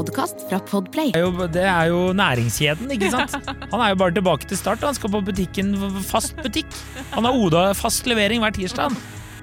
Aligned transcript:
Podkast 0.00 0.46
fra 0.48 0.60
Podplay. 0.64 1.12
er 1.16 1.26
jo, 1.26 1.46
det 1.52 1.64
er 1.68 1.90
jo 1.90 2.00
næringskjeden, 2.16 2.88
ikke 2.94 3.10
sant? 3.12 3.36
Han 3.72 3.82
er 3.84 3.92
jo 3.92 4.00
bare 4.00 4.16
tilbake 4.16 4.48
til 4.48 4.60
start. 4.60 4.84
Han 4.86 4.96
skal 4.96 5.12
på 5.12 5.22
butikken, 5.26 5.74
fast 6.08 6.36
butikk. 6.40 6.68
Han 7.12 7.28
har 7.28 7.36
Oda 7.36 7.70
fast 7.76 8.08
levering 8.08 8.40
hver 8.44 8.54
tirsdag. 8.56 8.96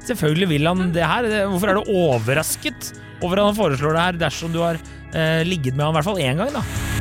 Selvfølgelig 0.08 0.50
vil 0.56 0.70
han 0.70 0.94
det 0.96 1.06
her. 1.06 1.28
Hvorfor 1.52 1.72
er 1.74 1.78
du 1.78 1.92
overrasket 1.92 2.94
over 3.22 3.42
at 3.42 3.50
han 3.52 3.58
foreslår 3.58 3.98
det 3.98 4.06
her 4.06 4.22
dersom 4.28 4.54
du 4.56 4.62
har 4.64 4.80
eh, 4.80 5.44
ligget 5.46 5.76
med 5.76 5.86
han 5.86 5.94
i 5.94 6.00
hvert 6.00 6.10
fall 6.10 6.24
én 6.24 6.42
gang, 6.42 6.56
da? 6.56 6.97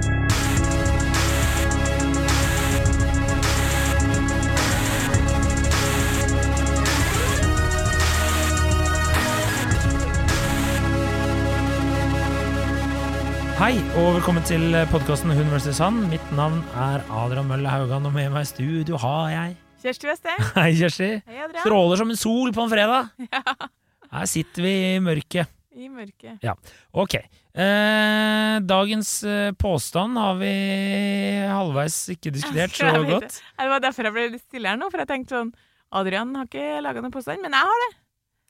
Hei, 13.66 13.80
og 13.98 14.12
velkommen 14.15 14.45
til 14.47 14.77
podkasten 14.93 15.33
Hun 15.34 15.48
vs. 15.51 15.80
han. 15.83 15.97
Mitt 16.06 16.27
navn 16.38 16.61
er 16.79 17.01
Adrian 17.11 17.48
Mølle 17.48 17.66
Haugan, 17.66 18.05
og 18.06 18.12
med 18.15 18.29
meg 18.30 18.45
i 18.45 18.47
studio 18.47 19.01
har 19.02 19.33
jeg 19.33 19.56
Kjersti 19.83 20.06
Westeng. 20.06 20.39
Hei, 20.61 20.69
Kjersti. 20.79 21.08
Hei, 21.27 21.41
Adrian. 21.41 21.64
Stråler 21.64 21.98
som 21.98 22.12
en 22.14 22.20
sol 22.20 22.55
på 22.55 22.62
en 22.62 22.70
fredag. 22.70 23.11
Ja. 23.27 23.42
Her 24.12 24.31
sitter 24.31 24.69
vi 24.69 24.75
i 24.92 25.03
mørket. 25.03 25.50
I 25.75 25.91
mørket. 25.91 26.47
Ok. 26.95 27.19
Eh, 27.19 28.55
dagens 28.70 29.12
eh, 29.27 29.50
påstand 29.58 30.14
har 30.23 30.39
vi 30.39 30.55
halvveis 31.51 32.05
ikke 32.14 32.36
diskutert 32.39 32.78
så 32.78 32.95
godt. 33.03 33.42
Det 33.42 33.70
var 33.75 33.83
derfor 33.83 34.06
jeg 34.06 34.14
ble 34.14 34.30
litt 34.36 34.47
stille 34.47 34.77
her 34.77 34.78
nå, 34.78 34.95
for 34.95 35.03
jeg 35.03 35.11
tenkte 35.11 35.41
sånn 35.41 35.51
Adrian 35.91 36.39
har 36.39 36.47
ikke 36.47 36.84
laga 36.86 37.03
noen 37.03 37.19
påstand, 37.19 37.42
men 37.42 37.58
jeg 37.58 37.67
har 37.67 37.89
det. 37.89 37.95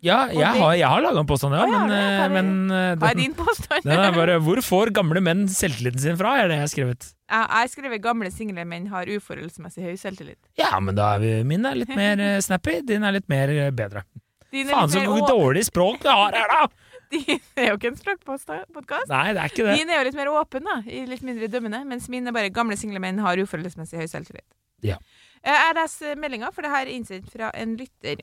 Ja, 0.05 0.27
jeg 0.29 0.45
har, 0.45 0.75
jeg 0.77 0.89
har 0.93 1.01
laga 1.01 1.23
en 1.23 1.29
påstand, 1.29 1.57
ja, 1.57 1.65
Å, 1.65 1.71
ja, 1.73 1.79
men, 1.81 1.89
det 1.89 2.01
eh, 2.05 2.33
men 2.35 2.49
eh, 2.69 2.89
Hva 3.01 3.13
er 3.15 3.17
din 3.17 3.33
påstand? 3.37 3.87
den 3.87 4.03
er 4.05 4.13
bare 4.13 4.35
Hvor 4.45 4.61
får 4.65 4.93
gamle 4.97 5.23
menn 5.25 5.47
selvtilliten 5.49 6.03
sin 6.03 6.19
fra? 6.21 6.35
er 6.43 6.51
det 6.51 6.59
jeg 6.59 6.65
har 6.67 6.73
skrevet. 6.75 7.07
Jeg 7.33 7.49
har 7.55 7.71
skrevet 7.73 8.03
'gamle 8.05 8.31
single 8.31 8.67
menn 8.69 8.91
har 8.93 9.09
uforholdsmessig 9.09 9.87
høy 9.87 9.97
selvtillit'. 9.99 10.51
Ja, 10.61 10.77
men 10.81 10.99
da 10.99 11.15
er 11.17 11.45
min 11.49 11.65
er 11.67 11.81
litt 11.81 11.95
mer 11.97 12.21
eh, 12.21 12.37
snappy, 12.45 12.83
din 12.87 13.09
er 13.09 13.17
litt 13.17 13.29
mer 13.33 13.51
bedre. 13.73 14.05
Din 14.53 14.69
Faen, 14.69 14.93
så 14.93 15.01
mer 15.01 15.25
dårlig 15.27 15.65
språk 15.67 16.05
vi 16.05 16.13
har 16.13 16.37
her, 16.37 16.53
da! 16.53 16.69
Din 17.17 17.41
er 17.55 17.69
jo 17.71 17.77
ikke 17.79 17.91
en 17.93 17.99
språkpodkast. 17.99 19.11
Nei, 19.11 19.33
det 19.35 19.43
er 19.43 19.53
ikke 19.53 19.67
det. 19.69 19.75
Din 19.79 19.91
er 19.91 20.01
jo 20.01 20.07
litt 20.09 20.17
mer 20.19 20.31
åpen, 20.35 20.65
da, 20.67 20.81
litt 21.07 21.23
mindre 21.23 21.47
dømmende, 21.51 21.85
mens 21.87 22.09
min 22.11 22.27
er 22.27 22.35
bare 22.35 22.51
'gamle 22.51 22.77
single 22.79 23.03
menn 23.03 23.21
har 23.23 23.39
uforholdsmessig 23.39 24.01
høy 24.01 24.09
selvtillit'. 24.11 24.47
Ja. 24.83 24.99
Jeg 25.47 25.77
leser 25.79 26.19
meldinga, 26.19 26.51
for 26.55 26.67
det 26.67 26.73
her 26.73 26.87
er 26.87 26.95
innsendt 26.95 27.31
fra 27.31 27.51
en 27.55 27.77
lytter. 27.79 28.23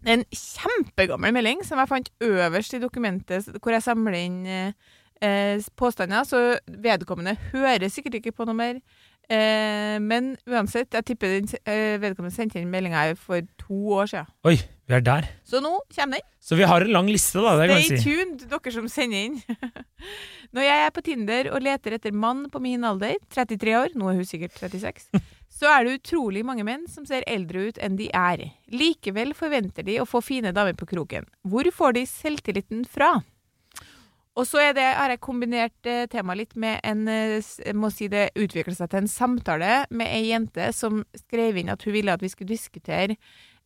Det 0.00 0.12
er 0.12 0.18
en 0.20 0.24
kjempegammel 0.32 1.34
melding 1.36 1.64
som 1.66 1.80
jeg 1.80 1.90
fant 1.90 2.10
øverst 2.24 2.74
i 2.76 2.80
dokumentet 2.80 3.50
hvor 3.60 3.74
jeg 3.74 3.84
samler 3.84 4.16
inn 4.16 4.40
eh, 4.48 4.72
eh, 5.20 5.70
påstander, 5.76 6.24
så 6.24 6.58
vedkommende 6.66 7.36
hører 7.52 7.88
sikkert 7.92 8.20
ikke 8.20 8.32
på 8.32 8.46
noe 8.48 8.56
mer. 8.56 8.80
Eh, 9.30 9.96
men 10.02 10.32
uansett, 10.48 10.94
jeg 10.94 11.06
tipper 11.06 11.36
den, 11.36 11.48
eh, 11.66 12.00
vedkommende 12.02 12.34
sendte 12.34 12.58
inn 12.58 12.70
meldinga 12.72 13.12
for 13.16 13.44
to 13.60 13.92
år 14.00 14.10
siden. 14.10 14.32
Oi, 14.44 14.56
vi 14.90 14.98
er 14.98 15.04
der. 15.06 15.26
Så 15.46 15.60
nå 15.62 15.72
kommer 15.94 16.18
den. 16.20 16.26
Så 16.40 16.56
vi 16.58 16.66
har 16.66 16.82
en 16.82 16.92
lang 16.92 17.08
liste, 17.10 17.38
da. 17.42 17.52
Det 17.60 17.68
kan 17.70 17.82
Stay 17.82 17.96
vi 17.96 18.00
si. 18.00 18.10
tuned, 18.10 18.44
dere 18.50 18.72
som 18.74 18.88
sender 18.90 19.26
inn. 19.28 19.40
Når 20.56 20.66
jeg 20.66 20.84
er 20.86 20.94
på 20.96 21.04
Tinder 21.06 21.50
og 21.54 21.62
leter 21.62 21.94
etter 21.94 22.14
mann 22.16 22.46
på 22.50 22.62
min 22.64 22.86
alder, 22.86 23.18
33 23.30 23.76
år, 23.78 23.94
nå 23.94 24.10
er 24.10 24.18
hun 24.18 24.26
sikkert 24.26 24.56
36, 24.58 25.10
så 25.60 25.70
er 25.70 25.86
det 25.86 25.98
utrolig 26.00 26.42
mange 26.46 26.64
menn 26.66 26.88
som 26.90 27.06
ser 27.06 27.26
eldre 27.30 27.68
ut 27.70 27.82
enn 27.82 27.98
de 28.00 28.08
er. 28.16 28.48
Likevel 28.72 29.34
forventer 29.38 29.86
de 29.86 30.00
å 30.02 30.08
få 30.08 30.22
fine 30.24 30.54
damer 30.56 30.74
på 30.78 30.88
kroken. 30.90 31.28
Hvor 31.46 31.70
får 31.76 32.00
de 32.00 32.06
selvtilliten 32.10 32.82
fra? 32.88 33.18
Og 34.38 34.46
så 34.46 34.60
er 34.62 34.74
det, 34.76 34.86
har 34.96 35.10
jeg 35.10 35.20
kombinert 35.20 35.88
eh, 35.90 36.06
temaet 36.08 36.38
litt 36.38 36.52
med 36.58 36.78
en 36.86 37.02
eh, 37.10 37.40
jeg 37.42 37.74
må 37.76 37.90
si 37.92 38.06
det 38.08 38.28
utviklet 38.38 38.78
seg 38.78 38.92
til 38.92 39.02
en 39.02 39.10
samtale 39.10 39.72
med 39.90 40.06
ei 40.06 40.30
jente 40.30 40.70
som 40.72 41.02
skrev 41.18 41.58
inn 41.60 41.72
at 41.74 41.82
hun 41.84 41.96
ville 41.96 42.14
at 42.14 42.22
vi 42.22 42.30
skulle 42.30 42.52
diskutere 42.54 43.18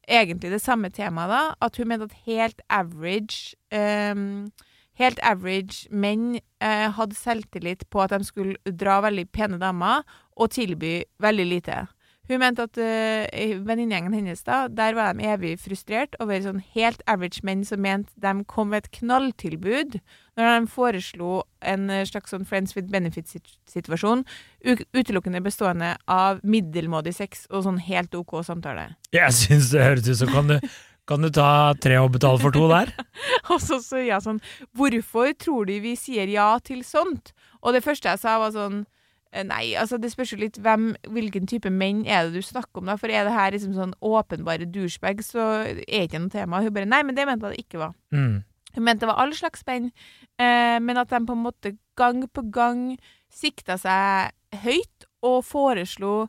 egentlig 0.08 0.52
det 0.52 0.62
samme 0.62 0.90
temaet 0.94 1.32
da, 1.32 1.42
at 1.64 1.76
hun 1.80 1.90
mente 1.90 2.10
at 2.10 2.22
helt 2.26 2.62
average 2.70 3.56
um, 3.74 4.48
Helt 4.94 5.18
average 5.26 5.88
menn 5.90 6.36
uh, 6.62 6.90
hadde 6.94 7.16
selvtillit 7.18 7.82
på 7.90 8.04
at 8.04 8.12
de 8.14 8.22
skulle 8.22 8.74
dra 8.78 9.00
veldig 9.02 9.26
pene 9.34 9.58
damer 9.58 10.04
og 10.38 10.52
tilby 10.54 11.00
veldig 11.18 11.46
lite. 11.50 11.80
Hun 12.30 12.40
mente 12.40 12.68
at 12.68 12.78
uh, 12.78 13.56
venninnegjengen 13.66 14.14
hennes 14.14 14.44
da, 14.46 14.68
der 14.70 14.94
var 14.94 15.18
de 15.18 15.26
evig 15.28 15.56
frustrert 15.64 16.14
over 16.22 16.38
sånn 16.44 16.62
helt 16.76 17.02
average 17.10 17.42
menn 17.42 17.66
som 17.66 17.82
mente 17.82 18.14
de 18.22 18.36
kom 18.48 18.70
med 18.70 18.84
et 18.84 18.94
knalltilbud 19.00 19.98
når 20.38 20.48
de 20.50 20.70
foreslo 20.70 21.42
en 21.64 21.90
eh, 21.92 22.04
slags 22.08 22.34
sånn 22.34 22.46
friends 22.48 22.74
with 22.76 22.90
benefits-situasjon, 22.92 24.24
utelukkende 24.94 25.42
bestående 25.44 25.94
av 26.10 26.40
middelmådig 26.42 27.14
sex 27.16 27.46
og 27.50 27.66
sånn 27.68 27.78
helt 27.86 28.14
OK 28.18 28.40
samtale. 28.46 28.90
Jeg 29.14 29.36
syns 29.36 29.70
det 29.74 29.84
høres 29.84 30.08
ut 30.10 30.20
som 30.22 30.32
kan 30.34 30.50
du, 30.50 30.56
kan 31.10 31.24
du 31.24 31.30
ta 31.34 31.48
tre 31.80 32.00
og 32.02 32.14
betale 32.16 32.42
for 32.42 32.54
to 32.54 32.66
der? 32.72 32.90
Og 33.52 33.60
så 33.60 33.76
sier 33.84 34.06
jeg 34.08 34.24
sånn 34.24 34.38
Hvorfor 34.72 35.34
tror 35.36 35.68
du 35.68 35.74
vi 35.84 35.92
sier 36.00 36.30
ja 36.32 36.54
til 36.64 36.80
sånt? 36.86 37.34
Og 37.60 37.76
det 37.76 37.82
første 37.84 38.08
jeg 38.08 38.22
sa, 38.22 38.38
var 38.40 38.54
sånn 38.54 38.78
eh, 39.34 39.44
Nei, 39.44 39.74
altså 39.76 39.98
det 40.00 40.14
spørs 40.14 40.32
jo 40.32 40.40
litt 40.40 40.56
hvem, 40.64 40.94
hvilken 41.12 41.44
type 41.50 41.68
menn 41.68 42.06
er 42.08 42.30
det 42.30 42.40
du 42.40 42.48
snakker 42.48 42.80
om, 42.80 42.88
da? 42.88 42.96
For 43.00 43.12
er 43.12 43.28
det 43.28 43.36
her 43.36 43.52
liksom 43.52 43.76
sånn 43.76 43.92
åpenbare 44.00 44.66
douchebag, 44.72 45.20
så 45.26 45.44
er 45.66 45.82
det 45.82 45.86
ikke 46.06 46.22
noe 46.24 46.32
tema. 46.32 46.64
Hun 46.64 46.74
bare 46.74 46.88
Nei, 46.88 47.02
men 47.04 47.18
det 47.18 47.28
mente 47.28 47.52
jeg 47.52 47.58
det 47.58 47.66
ikke 47.68 47.84
var. 47.84 47.94
Mm. 48.14 48.40
Hun 48.74 48.84
mente 48.86 49.04
det 49.04 49.10
var 49.12 49.20
all 49.22 49.34
slags 49.36 49.62
spenn, 49.64 49.90
eh, 50.38 50.78
men 50.82 51.00
at 51.00 51.10
de 51.12 51.20
på 51.26 51.36
en 51.36 51.44
måte 51.44 51.74
gang 51.98 52.24
på 52.28 52.46
gang 52.54 52.96
sikta 53.34 53.76
seg 53.80 54.34
høyt 54.64 55.06
og 55.24 55.40
foreslo 55.46 56.26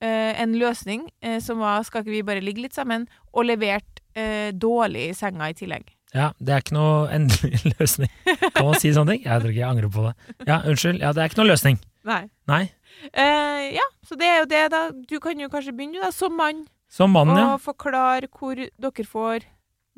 eh, 0.00 0.32
en 0.40 0.54
løsning 0.60 1.06
eh, 1.20 1.38
som 1.44 1.60
var 1.64 1.84
skal 1.88 2.04
ikke 2.04 2.14
vi 2.14 2.22
bare 2.26 2.44
ligge 2.44 2.64
litt 2.64 2.76
sammen, 2.76 3.08
og 3.32 3.48
levert 3.48 4.00
eh, 4.16 4.52
dårlig 4.52 5.10
i 5.10 5.16
senga 5.16 5.50
i 5.50 5.56
tillegg. 5.56 5.88
Ja, 6.14 6.30
det 6.38 6.52
er 6.54 6.62
ikke 6.62 6.76
noe 6.76 7.08
endelig 7.12 7.58
løsning. 7.76 8.12
Kan 8.54 8.68
man 8.70 8.78
si 8.80 8.92
sånne 8.94 9.16
ting? 9.16 9.26
Jeg 9.26 9.42
tror 9.42 9.52
ikke 9.52 9.60
jeg 9.60 9.68
angrer 9.68 9.92
på 9.92 10.04
det. 10.06 10.14
Ja, 10.48 10.60
unnskyld. 10.62 11.02
Ja, 11.02 11.10
det 11.12 11.22
er 11.24 11.30
ikke 11.32 11.40
noe 11.42 11.50
løsning. 11.50 11.80
Nei. 12.06 12.22
Nei. 12.48 12.62
Eh, 13.10 13.64
ja, 13.74 13.84
så 14.06 14.16
det 14.18 14.28
er 14.30 14.38
jo 14.44 14.48
det, 14.52 14.62
da. 14.72 14.82
Du 15.10 15.18
kan 15.20 15.40
jo 15.42 15.50
kanskje 15.52 15.74
begynne, 15.76 16.00
da, 16.04 16.12
som 16.14 16.36
mann, 16.38 16.64
Som 16.88 17.12
mann, 17.16 17.32
og 17.34 17.58
forklare 17.64 18.30
hvor 18.30 18.54
dere 18.56 19.04
får 19.10 19.44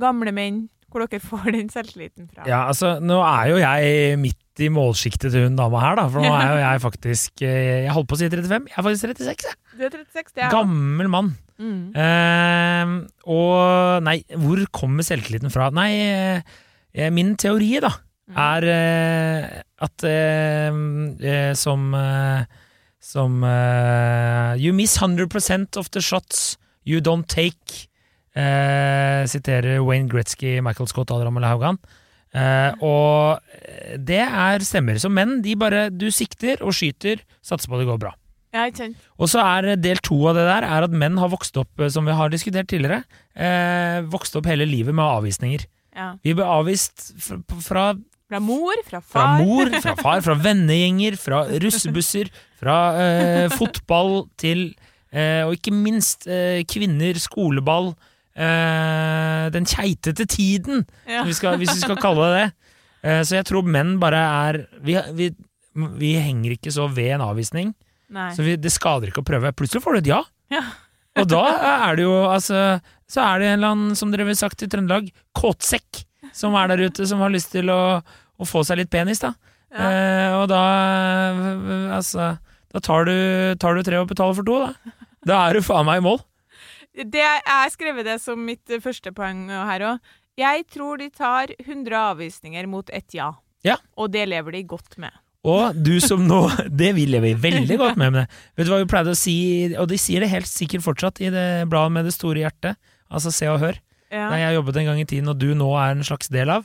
gamle 0.00 0.32
menn, 0.32 0.62
hvor 0.90 1.04
dere 1.04 1.20
får 1.20 1.50
den 1.52 1.68
selvtilliten 1.72 2.28
fra. 2.32 2.46
Ja, 2.48 2.62
altså, 2.70 2.94
nå 3.04 3.18
er 3.24 3.50
jo 3.52 3.58
jeg 3.60 4.18
midt 4.22 4.62
i 4.64 4.70
målsjiktet 4.74 5.30
til 5.34 5.44
hun 5.46 5.58
dama 5.58 5.78
her, 5.84 5.98
da. 6.00 6.06
For 6.10 6.24
nå 6.24 6.30
er 6.34 6.48
jo 6.54 6.62
jeg 6.64 6.80
faktisk 6.88 7.42
eh, 7.46 7.84
Jeg 7.84 7.92
holdt 7.94 8.08
på 8.10 8.16
å 8.16 8.20
si 8.22 8.28
35. 8.32 8.70
Jeg 8.72 8.78
er 8.80 8.86
faktisk 8.88 9.06
36, 9.06 9.46
jeg. 9.46 9.58
Du 9.78 9.84
er 9.86 9.92
36, 9.94 10.32
det 10.34 10.44
er 10.48 10.54
Gammel 10.56 11.10
mann. 11.12 11.30
Mm. 11.58 11.78
Eh, 11.98 12.92
og 13.30 14.02
Nei, 14.06 14.18
hvor 14.38 14.60
kommer 14.74 15.06
selvtilliten 15.06 15.50
fra? 15.54 15.68
Nei, 15.74 15.90
eh, 16.94 17.08
min 17.14 17.36
teori, 17.40 17.78
da, 17.84 17.94
Mm. 18.28 18.36
er 18.36 18.64
eh, 18.68 19.44
at 19.80 20.04
eh, 20.04 20.74
eh, 21.24 21.54
som 21.56 21.86
eh, 21.96 22.42
Som 23.00 23.38
eh, 23.42 24.52
You 24.60 24.74
miss 24.76 24.98
100% 25.00 25.78
of 25.80 25.88
the 25.96 26.02
shots 26.04 26.58
you 26.84 27.00
don't 27.00 27.24
take. 27.26 27.87
Eh, 28.38 29.22
siterer 29.30 29.80
Wayne 29.82 30.10
Gretzky, 30.10 30.58
Michael 30.62 30.90
Scott, 30.90 31.10
Adrian 31.14 31.34
Mølle 31.34 31.50
Haugan. 31.50 31.80
Eh, 32.36 32.72
og 32.84 33.40
det 34.04 34.20
er 34.22 34.64
stemmer. 34.66 35.00
Så 35.00 35.10
menn, 35.10 35.38
de 35.42 35.54
bare 35.58 35.88
Du 35.90 36.10
sikter 36.12 36.60
og 36.62 36.74
skyter, 36.76 37.22
satser 37.42 37.70
på 37.70 37.78
at 37.78 37.82
det 37.82 37.88
går 37.90 38.02
bra. 38.04 38.12
Ja? 38.54 38.66
Og 39.20 39.28
så 39.28 39.42
er 39.44 39.74
del 39.76 40.00
to 40.04 40.16
av 40.30 40.38
det 40.38 40.46
der 40.48 40.64
er 40.64 40.86
at 40.86 40.94
menn 40.96 41.18
har 41.20 41.30
vokst 41.32 41.56
opp, 41.60 41.72
eh, 41.80 41.90
som 41.92 42.06
vi 42.08 42.16
har 42.16 42.30
diskutert 42.32 42.68
tidligere, 42.70 43.02
eh, 43.36 44.00
vokst 44.08 44.36
opp 44.38 44.48
hele 44.48 44.68
livet 44.68 44.94
med 44.94 45.04
avvisninger. 45.04 45.66
Ja. 45.98 46.12
Vi 46.22 46.34
ble 46.38 46.46
avvist 46.46 47.12
fra, 47.18 47.40
fra, 47.64 47.86
Fra 48.28 48.40
mor, 48.44 48.76
fra 48.84 49.00
fra 49.00 49.22
far. 49.24 49.38
mor, 49.42 49.70
fra 49.80 49.94
far, 50.04 50.20
fra 50.20 50.34
vennegjenger, 50.36 51.16
fra 51.16 51.42
russebusser, 51.64 52.28
fra 52.60 52.78
eh, 53.00 53.48
fotball 53.48 54.26
til 54.36 54.74
eh, 55.12 55.46
Og 55.48 55.56
ikke 55.56 55.72
minst 55.72 56.26
eh, 56.28 56.60
kvinner, 56.68 57.16
skoleball. 57.16 57.94
Eh, 58.38 59.48
den 59.50 59.66
keitete 59.66 60.26
tiden, 60.30 60.84
Ja. 61.08 61.24
hvis 61.24 61.34
vi 61.34 61.38
skal, 61.40 61.58
hvis 61.58 61.74
vi 61.74 61.80
skal 61.82 61.98
kalle 61.98 62.28
det 62.28 62.38
det. 62.38 62.48
Eh, 63.02 63.22
så 63.26 63.38
jeg 63.38 63.46
tror 63.48 63.66
menn 63.66 63.96
bare 63.98 64.20
er 64.22 64.58
vi, 64.84 64.94
vi, 65.18 65.30
vi 65.98 66.12
henger 66.22 66.54
ikke 66.54 66.70
så 66.74 66.86
ved 66.92 67.16
en 67.16 67.24
avvisning. 67.26 67.72
Nei. 68.14 68.30
Så 68.36 68.44
vi, 68.46 68.54
det 68.56 68.70
skader 68.72 69.10
ikke 69.10 69.24
å 69.24 69.26
prøve. 69.26 69.50
Plutselig 69.58 69.82
får 69.84 69.98
du 69.98 69.98
et 70.04 70.12
ja. 70.12 70.20
Ja. 70.54 70.62
Og 71.18 71.26
da 71.28 71.42
er 71.90 71.98
det 71.98 72.04
jo 72.06 72.14
altså 72.30 72.78
Så 73.10 73.20
er 73.24 73.40
det 73.40 73.48
en 73.48 73.56
eller 73.58 73.72
annen, 73.74 73.96
som 73.98 74.12
dere 74.12 74.24
ville 74.28 74.38
sagt 74.38 74.62
i 74.62 74.68
Trøndelag, 74.70 75.10
kåtsekk 75.36 76.04
som 76.36 76.54
er 76.60 76.68
der 76.70 76.82
ute, 76.86 77.06
som 77.08 77.20
har 77.24 77.32
lyst 77.32 77.50
til 77.54 77.70
å, 77.72 77.98
å 78.04 78.46
få 78.46 78.62
seg 78.66 78.78
litt 78.82 78.90
penis, 78.92 79.18
da. 79.24 79.32
Ja. 79.72 79.88
Eh, 79.88 80.34
og 80.38 80.46
da 80.48 80.60
Altså 81.96 82.30
Da 82.72 82.80
tar 82.84 83.04
du, 83.08 83.14
tar 83.60 83.76
du 83.76 83.82
tre 83.84 83.98
og 84.00 84.08
betaler 84.08 84.36
for 84.38 84.46
to, 84.46 84.58
da. 84.68 84.94
Da 85.28 85.38
er 85.48 85.58
du 85.58 85.64
faen 85.64 85.88
meg 85.88 86.00
i 86.02 86.04
mål. 86.04 86.20
Det 87.04 87.22
Jeg 87.22 87.42
har 87.46 87.70
skrevet 87.70 88.04
det 88.08 88.18
som 88.22 88.40
mitt 88.44 88.70
eh, 88.70 88.80
første 88.82 89.12
poeng 89.14 89.46
her 89.50 89.84
òg. 89.94 89.98
Jeg 90.38 90.66
tror 90.70 90.98
de 90.98 91.08
tar 91.10 91.50
100 91.58 91.94
avvisninger 92.14 92.66
mot 92.70 92.90
ett 92.94 93.14
ja. 93.14 93.32
Ja. 93.66 93.76
Og 93.98 94.12
det 94.14 94.28
lever 94.30 94.52
de 94.54 94.62
godt 94.70 94.98
med. 95.02 95.10
Og 95.48 95.74
du 95.74 96.00
som 96.02 96.24
nå 96.26 96.44
Det 96.82 96.92
vil 96.96 97.14
jeg 97.16 97.36
veldig 97.42 97.78
godt 97.82 97.96
med. 97.98 98.12
det. 98.14 98.26
Vet 98.58 98.66
du 98.68 98.72
hva 98.74 98.80
vi 98.82 98.88
pleide 98.90 99.14
å 99.14 99.18
si, 99.18 99.36
og 99.78 99.88
de 99.90 99.98
sier 99.98 100.22
det 100.22 100.30
helt 100.30 100.50
sikkert 100.50 100.82
fortsatt 100.86 101.20
i 101.22 101.30
det 101.34 101.66
bladet 101.70 101.92
med 101.94 102.06
det 102.06 102.14
store 102.14 102.42
hjertet, 102.44 102.78
altså 103.10 103.32
Se 103.34 103.48
og 103.50 103.58
Hør, 103.62 103.78
Ja. 104.10 104.30
der 104.30 104.38
jeg 104.40 104.54
jobbet 104.56 104.76
en 104.80 104.86
gang 104.88 105.00
i 105.02 105.04
tiden, 105.04 105.28
og 105.28 105.36
du 105.38 105.50
nå 105.54 105.66
er 105.76 105.90
en 105.92 106.02
slags 106.06 106.30
del 106.32 106.48
av. 106.50 106.64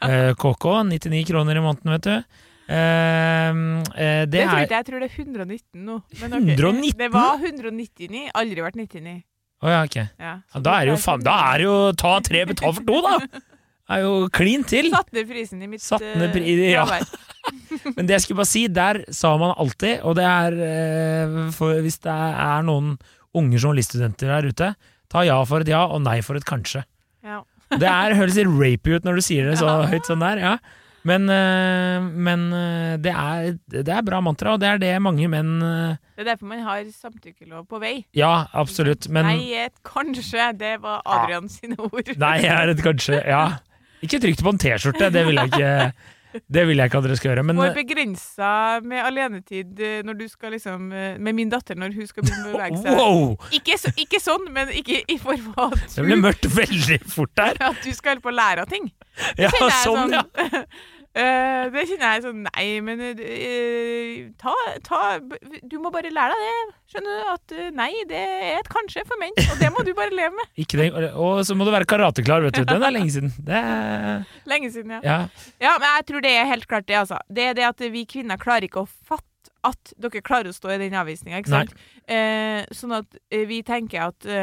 Ja. 0.00 0.34
KK, 0.42 0.66
99 0.92 1.24
kroner 1.32 1.56
i 1.58 1.64
måneden, 1.64 1.90
vet 1.96 2.06
du. 2.06 2.44
Uh, 2.68 3.80
uh, 3.96 4.24
det 4.28 4.30
Det 4.30 4.42
tror 4.44 4.58
er 4.58 4.66
ikke 4.66 4.74
jeg, 4.76 4.76
jeg 4.76 4.86
tror 4.86 5.00
det 5.00 5.08
er 5.08 5.14
119 5.24 5.84
nå. 5.88 5.94
Men 6.20 6.34
ok. 6.36 6.50
119? 6.52 6.98
Det 7.00 7.08
var 7.14 7.40
199, 7.40 8.24
aldri 8.36 8.64
vært 8.66 8.76
99. 8.76 9.14
Å 9.58 9.70
ja, 9.72 9.78
ok. 9.88 9.96
Ja. 9.98 10.32
Ja, 10.54 10.60
da 10.62 10.74
er 10.78 10.86
det 10.86 10.92
jo 10.94 10.98
faen 11.02 11.22
Da 11.26 11.34
er 11.52 11.58
det 11.62 11.64
jo 11.66 11.76
ta 11.98 12.12
tre, 12.22 12.44
betal 12.46 12.74
for 12.76 12.86
to, 12.86 13.00
da! 13.02 13.42
Er 13.88 14.02
jo 14.04 14.12
klin 14.30 14.62
til! 14.68 14.90
Satt 14.92 15.10
ned 15.16 15.26
prisen 15.30 15.62
i 15.64 15.68
mitt 15.70 15.82
Satt 15.82 16.04
ned 16.04 16.30
pri- 16.34 16.44
eh, 16.52 16.74
ja. 16.76 16.84
Men 17.96 18.06
det 18.06 18.14
jeg 18.18 18.24
skulle 18.26 18.42
bare 18.42 18.50
si, 18.50 18.62
der 18.70 19.00
sa 19.14 19.32
man 19.40 19.54
alltid, 19.58 20.02
og 20.06 20.14
det 20.18 20.26
er 20.28 20.58
eh, 20.68 21.36
for 21.56 21.78
hvis 21.84 21.98
det 22.04 22.12
er 22.14 22.66
noen 22.66 22.94
unge 23.38 23.58
journaliststudenter 23.60 24.30
der 24.30 24.48
ute, 24.52 24.68
ta 25.08 25.22
ja 25.26 25.38
for 25.48 25.64
et 25.64 25.70
ja 25.72 25.82
og 25.88 26.02
nei 26.04 26.18
for 26.24 26.38
et 26.38 26.46
kanskje. 26.48 26.82
Ja. 27.24 27.40
Det 27.72 27.88
er, 27.88 28.14
høres 28.16 28.38
rapey 28.44 28.96
ut 28.96 29.04
når 29.08 29.18
du 29.20 29.24
sier 29.24 29.48
det 29.50 29.58
så 29.60 29.78
høyt 29.92 30.06
sånn 30.08 30.22
der, 30.24 30.40
ja. 30.44 30.54
Men, 31.06 31.28
eh, 31.30 32.02
men 32.02 32.48
eh, 32.52 32.96
det, 33.00 33.12
er, 33.12 33.54
det 33.70 33.94
er 33.94 34.04
bra 34.06 34.20
mantra, 34.24 34.56
og 34.56 34.62
det 34.62 34.72
er 34.72 34.82
det 34.82 34.90
mange 35.04 35.28
menn 35.30 35.54
eh, 35.62 35.94
Det 36.16 36.24
er 36.24 36.30
derfor 36.32 36.50
man 36.50 36.64
har 36.66 36.82
samtykkelov 36.90 37.68
på 37.70 37.80
vei. 37.82 37.94
Ja, 38.18 38.48
absolutt. 38.52 39.08
Men 39.12 39.28
Nei, 39.30 39.54
et 39.66 39.78
kanskje. 39.86 40.50
Det 40.58 40.76
var 40.82 41.02
Adrian 41.06 41.48
sine 41.52 41.78
ord. 41.78 42.14
Nei, 42.18 42.36
jeg 42.44 42.54
er 42.54 42.74
et 42.74 42.84
kanskje 42.84 43.22
Ja. 43.24 43.46
Ikke 44.04 44.20
trykk 44.22 44.36
det 44.38 44.44
på 44.46 44.54
en 44.54 44.60
T-skjorte, 44.62 45.08
det 45.10 45.24
vil 45.26 45.40
jeg 45.40 45.50
ikke 45.50 46.40
Det 46.54 46.62
vil 46.68 46.78
jeg 46.78 46.90
ikke 46.90 46.98
at 47.00 47.06
dere 47.08 47.16
skal 47.18 47.30
gjøre. 47.32 47.42
Men 47.48 47.58
Hvor 47.58 47.72
begrensa 47.74 48.50
med 48.86 49.02
alenetid 49.02 49.80
når 50.06 50.18
du 50.20 50.26
skal 50.30 50.54
liksom 50.54 50.84
Med 50.92 51.34
min 51.34 51.50
datter 51.50 51.74
når 51.78 51.96
hun 51.96 52.06
skal 52.06 52.26
begynne 52.26 52.52
å 52.52 52.52
bevege 52.52 52.78
seg. 52.84 52.94
wow! 52.94 53.34
Ikke, 53.58 53.78
så, 53.80 53.90
ikke 53.98 54.20
sånn, 54.22 54.46
men 54.54 54.70
ikke 54.70 55.00
i 55.02 55.18
form 55.18 55.50
av 55.56 55.74
at 55.74 55.96
Det 55.96 56.06
ble 56.06 56.20
mørkt 56.20 56.46
veldig 56.54 57.00
fort 57.10 57.34
der. 57.38 57.58
at 57.72 57.82
du 57.82 57.90
skal 57.96 58.22
på 58.22 58.30
å 58.30 58.36
lære 58.38 58.66
av 58.66 58.70
ting. 58.70 58.86
Ja, 59.38 59.50
sånn, 59.50 59.72
sånn, 59.82 60.14
ja. 60.14 60.22
eh, 61.22 61.64
det 61.74 61.84
kjenner 61.90 62.14
jeg 62.14 62.24
sånn 62.24 62.42
Nei, 62.46 62.66
men 62.84 63.02
uh, 63.02 64.18
ta, 64.40 64.54
ta 64.86 65.00
Du 65.68 65.78
må 65.82 65.92
bare 65.94 66.12
lære 66.14 66.36
deg 66.36 66.58
det. 66.58 66.76
Skjønner 66.92 67.18
du? 67.18 67.30
At 67.34 67.54
uh, 67.56 67.68
nei, 67.76 67.90
det 68.10 68.20
er 68.22 68.58
et 68.60 68.70
kanskje 68.72 69.04
for 69.08 69.20
menn. 69.20 69.34
Og 69.44 69.62
det 69.62 69.70
må 69.74 69.84
du 69.86 69.92
bare 69.98 70.14
leve 70.14 70.34
med. 70.38 70.52
Det. 70.78 70.88
Og 71.18 71.40
så 71.46 71.56
må 71.58 71.66
du 71.66 71.72
være 71.72 71.88
karateklar, 71.88 72.44
vet 72.44 72.58
du. 72.60 72.66
Den 72.68 72.84
er 72.84 72.92
lenge 72.94 73.12
siden. 73.14 73.32
Det 73.44 73.56
er, 73.56 74.26
Lenge 74.52 74.70
siden, 74.74 74.98
ja. 74.98 75.00
ja. 75.04 75.18
Ja, 75.62 75.74
men 75.80 75.88
jeg 75.96 76.06
tror 76.10 76.24
det 76.24 76.34
er 76.36 76.50
helt 76.52 76.68
klart 76.70 76.86
det, 76.88 76.98
altså. 77.00 77.18
Det 77.32 77.48
er 77.50 77.56
det 77.58 77.66
at 77.66 77.82
vi 77.92 78.04
kvinner 78.08 78.40
klarer 78.40 78.68
ikke 78.68 78.84
å 78.84 78.88
fatte 78.88 79.24
at 79.66 79.92
dere 79.98 80.22
klarer 80.22 80.52
å 80.52 80.54
stå 80.54 80.70
i 80.70 80.80
den 80.80 80.94
avvisninga, 80.96 81.40
ikke 81.42 81.50
sant? 81.50 81.72
Sånn 82.78 82.94
at 82.94 83.16
vi 83.50 83.58
tenker 83.66 84.12
at 84.12 84.22
det 84.22 84.38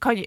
kan, 0.00 0.20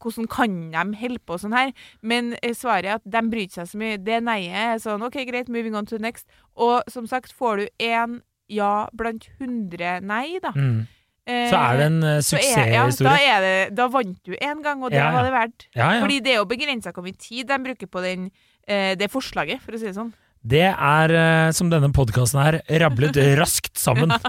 hvordan 0.00 0.26
kan 0.32 0.54
de 0.72 0.96
holde 1.00 1.18
på 1.26 1.36
sånn 1.38 1.52
her? 1.56 1.72
Men 2.02 2.34
eh, 2.42 2.54
svaret 2.56 2.84
er 2.88 2.94
at 2.98 3.04
de 3.04 3.22
bryr 3.30 3.48
seg 3.52 3.68
så 3.70 3.78
mye. 3.80 3.98
Det 4.00 4.22
neiet 4.24 4.54
er 4.56 4.78
sånn 4.82 5.02
OK, 5.04 5.20
greit, 5.28 5.48
moving 5.52 5.74
on 5.76 5.86
to 5.86 5.96
the 5.98 6.02
next. 6.02 6.26
Og 6.56 6.82
som 6.88 7.06
sagt, 7.06 7.32
får 7.36 7.56
du 7.62 7.68
én 7.84 8.20
ja 8.48 8.88
blant 8.92 9.28
100 9.40 10.00
nei, 10.04 10.38
da. 10.42 10.50
Mm. 10.56 10.86
eh, 11.26 11.46
Så 11.50 11.56
er 11.60 11.76
det 11.80 11.86
en 11.90 12.02
uh, 12.04 12.18
så 12.20 12.36
er- 12.36 12.72
Ja, 12.72 12.82
da, 12.84 12.90
suksesshistorie. 12.90 13.36
det, 13.40 13.74
da 13.76 13.86
vant 13.88 14.18
du 14.24 14.32
én 14.36 14.62
gang, 14.62 14.82
og 14.84 14.90
det 14.92 14.98
Ja, 15.00 15.06
ja. 15.10 15.14
var 15.16 15.22
det 15.24 15.32
verdt. 15.32 15.66
Ja. 15.74 15.88
Fordi 16.02 16.20
det 16.20 16.32
er 16.34 16.40
jo 16.42 16.44
begrensa 16.50 16.92
hvor 16.92 17.04
mye 17.06 17.16
tid 17.16 17.46
de 17.48 17.58
bruker 17.64 17.86
på 17.88 18.02
den, 18.04 18.30
eh, 18.68 18.94
det 18.96 19.10
forslaget, 19.10 19.60
for 19.64 19.72
å 19.72 19.78
si 19.80 19.86
det 19.86 19.96
sånn. 19.96 20.12
Det 20.44 20.60
er, 20.76 21.10
eh, 21.16 21.50
som 21.56 21.70
denne 21.72 21.88
podkasten 21.96 22.42
her, 22.42 22.60
rablet 22.80 23.16
raskt 23.40 23.76
sammen. 23.80 24.12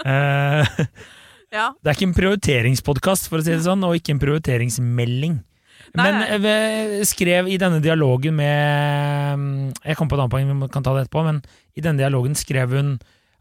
Eh, 0.00 0.64
Ja. 1.60 1.68
det 1.76 1.92
er 1.92 1.98
ikke 1.98 2.08
en 2.08 2.16
prioriteringspodkast, 2.16 3.28
for 3.28 3.40
å 3.40 3.44
si 3.44 3.52
det 3.52 3.64
sånn, 3.66 3.84
og 3.84 3.98
ikke 3.98 4.16
en 4.16 4.22
prioriteringsmelding. 4.22 5.38
Nei, 5.98 6.04
Men 6.06 6.44
eh, 6.46 7.00
skrev 7.08 7.48
i 7.50 7.58
denne 7.58 7.80
dialogen 7.82 8.36
med 8.38 9.40
mm, 9.40 9.70
Jeg 9.88 9.96
kom 9.98 10.10
på 10.10 10.14
et 10.14 10.22
annet 10.22 10.34
poeng, 10.34 10.50
vi 10.62 10.68
kan 10.70 10.84
ta 10.86 10.92
det 10.94 11.06
etterpå, 11.06 11.24
men 11.26 11.40
i 11.74 11.82
denne 11.82 11.98
dialogen 11.98 12.36
skrev 12.38 12.76
hun 12.76 12.92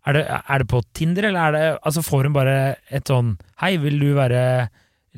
Er 0.07 0.15
det, 0.15 0.23
er 0.25 0.63
det 0.63 0.69
på 0.71 0.81
Tinder, 0.97 1.29
eller 1.29 1.41
er 1.43 1.53
det 1.53 1.65
Altså 1.85 2.01
får 2.05 2.29
hun 2.29 2.37
bare 2.37 2.55
et 2.89 3.11
sånn 3.11 3.35
Hei, 3.61 3.75
vil 3.83 3.99
du 4.01 4.13
være 4.17 4.41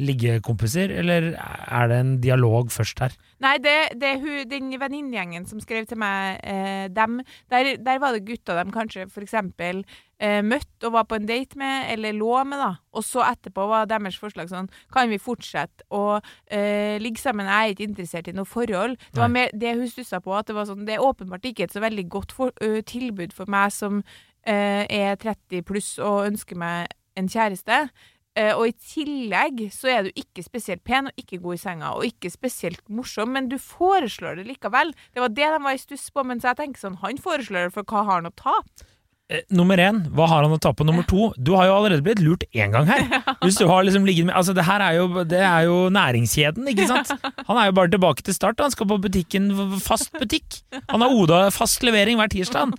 liggekompiser, 0.02 0.92
eller 1.02 1.34
er 1.36 1.90
det 1.92 1.98
en 2.00 2.12
dialog 2.24 2.72
først 2.72 3.02
her? 3.04 3.16
Nei, 3.44 3.58
det, 3.62 3.76
det 4.00 4.08
er 4.08 4.22
hun, 4.24 4.38
den 4.50 4.72
venninnegjengen 4.80 5.48
som 5.50 5.60
skrev 5.62 5.86
til 5.90 6.00
meg, 6.00 6.40
eh, 6.48 6.86
dem, 6.94 7.20
der, 7.52 7.74
der 7.76 8.00
var 8.02 8.16
det 8.16 8.24
gutter 8.26 8.58
de 8.62 8.72
kanskje 8.74 9.10
for 9.12 9.26
eksempel 9.26 9.84
eh, 10.22 10.40
møtte 10.46 10.88
og 10.88 10.96
var 10.96 11.08
på 11.10 11.18
en 11.18 11.28
date 11.30 11.58
med, 11.60 11.90
eller 11.94 12.16
lå 12.16 12.32
med, 12.48 12.62
da. 12.62 12.70
Og 12.96 13.06
så 13.06 13.24
etterpå 13.26 13.66
var 13.70 13.90
deres 13.90 14.20
forslag 14.20 14.50
sånn 14.52 14.70
Kan 14.94 15.12
vi 15.12 15.20
fortsette 15.22 15.86
å 15.90 16.20
eh, 16.52 16.98
ligge 17.02 17.22
sammen? 17.22 17.50
Jeg 17.50 17.58
er 17.72 17.76
ikke 17.76 17.90
interessert 17.90 18.30
i 18.32 18.36
noe 18.38 18.50
forhold. 18.50 18.98
Det 19.12 19.22
var 19.22 19.34
mer 19.34 19.52
det 19.54 19.76
hun 19.80 19.90
stussa 19.90 20.22
på, 20.24 20.36
at 20.38 20.50
det 20.50 20.58
var 20.58 20.70
sånn 20.70 20.86
Det 20.88 20.98
er 20.98 21.06
åpenbart 21.06 21.46
ikke 21.50 21.68
et 21.68 21.76
så 21.76 21.84
veldig 21.84 22.08
godt 22.12 22.36
for, 22.36 22.56
ø, 22.62 22.82
tilbud 22.86 23.36
for 23.36 23.50
meg 23.52 23.74
som 23.76 24.02
ø, 24.02 24.56
er 24.86 25.20
30 25.22 25.66
pluss 25.68 25.96
og 26.00 26.28
ønsker 26.30 26.60
meg 26.60 26.92
en 27.20 27.30
kjæreste. 27.32 27.86
Uh, 28.32 28.54
og 28.56 28.70
i 28.70 28.76
tillegg 28.80 29.66
så 29.76 29.90
er 29.92 30.06
du 30.06 30.14
ikke 30.16 30.44
spesielt 30.46 30.86
pen 30.88 31.10
og 31.10 31.18
ikke 31.20 31.42
god 31.44 31.58
i 31.58 31.60
senga, 31.60 31.90
og 32.00 32.06
ikke 32.08 32.30
spesielt 32.32 32.86
morsom, 32.88 33.34
men 33.36 33.50
du 33.52 33.58
foreslår 33.60 34.40
det 34.40 34.46
likevel. 34.48 34.94
Det 35.12 35.20
var 35.20 35.34
det 35.36 35.50
de 35.52 35.60
var 35.66 35.76
i 35.76 35.82
stuss 35.82 36.06
på, 36.16 36.24
mens 36.24 36.48
jeg 36.48 36.56
tenker 36.56 36.80
sånn, 36.80 37.02
han 37.02 37.20
foreslår 37.20 37.68
det, 37.68 37.74
for 37.76 37.84
hva 37.92 38.06
har 38.08 38.22
han 38.22 38.32
å 38.32 38.36
tape? 38.40 38.88
Eh, 39.32 39.44
Nummer 39.56 39.80
én, 39.80 40.02
hva 40.12 40.26
har 40.28 40.44
han 40.44 40.52
å 40.52 40.60
ta 40.62 40.74
på? 40.76 40.84
Nummer 40.88 41.06
to, 41.08 41.30
du 41.40 41.54
har 41.56 41.70
jo 41.70 41.76
allerede 41.78 42.04
blitt 42.04 42.20
lurt 42.24 42.44
én 42.52 42.74
gang 42.74 42.90
her. 42.90 43.06
Hvis 43.46 43.60
du 43.62 43.66
har 43.70 43.86
liksom 43.88 44.04
ligget 44.08 44.28
med 44.28 44.36
Altså, 44.36 44.56
det 44.58 44.66
her 44.68 44.84
er 44.84 44.98
jo, 45.00 45.24
det 45.24 45.40
er 45.40 45.68
jo 45.70 45.78
næringskjeden, 45.96 46.68
ikke 46.74 46.88
sant? 46.90 47.14
Han 47.48 47.60
er 47.62 47.70
jo 47.70 47.78
bare 47.80 47.94
tilbake 47.94 48.26
til 48.28 48.36
start. 48.36 48.60
Han 48.60 48.74
skal 48.74 48.90
på 48.92 49.00
butikken, 49.06 49.52
fast 49.84 50.12
butikk. 50.20 50.60
Han 50.92 51.06
har 51.06 51.16
Oda 51.16 51.46
fast 51.56 51.86
levering 51.88 52.20
hver 52.20 52.32
tirsdag. 52.34 52.76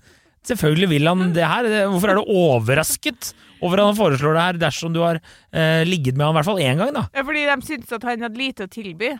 Selvfølgelig 0.48 0.88
vil 0.90 1.06
han 1.08 1.32
det 1.36 1.46
her. 1.46 1.68
Hvorfor 1.92 2.12
er 2.12 2.18
du 2.18 2.30
overrasket 2.34 3.32
over 3.62 3.78
at 3.78 3.92
han 3.92 3.98
foreslår 3.98 4.34
det 4.36 4.46
her, 4.46 4.56
dersom 4.64 4.94
du 4.94 5.00
har 5.04 5.20
eh, 5.54 5.82
ligget 5.86 6.16
med 6.18 6.26
han 6.26 6.34
i 6.34 6.38
hvert 6.40 6.48
fall 6.50 6.62
én 6.64 6.80
gang, 6.82 6.90
da? 6.96 7.04
Ja, 7.14 7.22
Fordi 7.28 7.44
de 7.46 7.56
syntes 7.68 7.94
at 7.94 8.06
han 8.08 8.24
hadde 8.26 8.40
lite 8.40 8.66
å 8.66 8.72
tilby. 8.72 9.12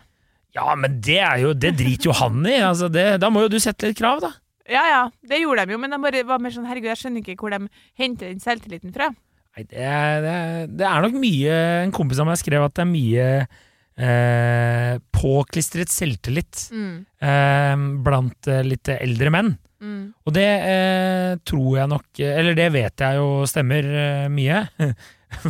Ja, 0.53 0.75
men 0.77 0.99
det 1.01 1.17
er 1.23 1.39
jo 1.41 1.53
Det 1.57 1.71
driter 1.79 2.11
jo 2.11 2.17
han 2.19 2.43
i. 2.45 2.59
Altså, 2.61 2.91
det, 2.91 3.05
da 3.23 3.31
må 3.33 3.45
jo 3.45 3.53
du 3.55 3.57
sette 3.63 3.89
litt 3.89 3.97
krav, 3.97 4.19
da. 4.21 4.33
Ja 4.71 4.83
ja, 4.87 5.01
det 5.27 5.41
gjorde 5.41 5.65
de 5.67 5.73
jo, 5.75 5.79
men 5.83 5.91
de 5.91 5.97
bare 5.99 6.23
var 6.27 6.39
mer 6.39 6.53
sånn 6.55 6.67
herregud, 6.69 6.87
jeg 6.93 7.01
skjønner 7.01 7.19
ikke 7.25 7.35
hvor 7.41 7.51
de 7.51 7.67
henter 7.99 8.29
den 8.31 8.39
selvtilliten 8.39 8.93
fra. 8.95 9.09
Nei, 9.57 9.65
det, 9.69 9.81
er- 9.83 10.21
det, 10.23 10.31
er- 10.33 10.69
det 10.79 10.85
er 10.87 11.03
nok 11.03 11.17
mye 11.21 11.57
En 11.83 11.91
kompis 11.93 12.17
av 12.23 12.25
meg 12.25 12.39
skrev 12.41 12.63
at 12.65 12.73
det 12.79 12.81
er 12.85 12.89
mye 12.89 13.25
eh, 14.01 14.95
påklistret 15.13 15.91
selvtillit 15.93 16.69
Mm. 16.73 16.95
eh, 17.21 17.75
blant 18.05 18.47
eh, 18.49 18.63
litt 18.65 18.89
eldre 18.95 19.29
menn. 19.35 19.51
Mm. 19.83 20.13
Og 20.25 20.33
det 20.33 20.47
eh, 20.47 21.33
tror 21.43 21.73
jeg 21.77 21.89
nok 21.91 22.19
Eller 22.23 22.55
det 22.55 22.69
vet 22.71 23.01
jeg 23.03 23.17
jo 23.19 23.43
stemmer 23.51 23.83
eh, 23.83 24.27
mye. 24.31 24.63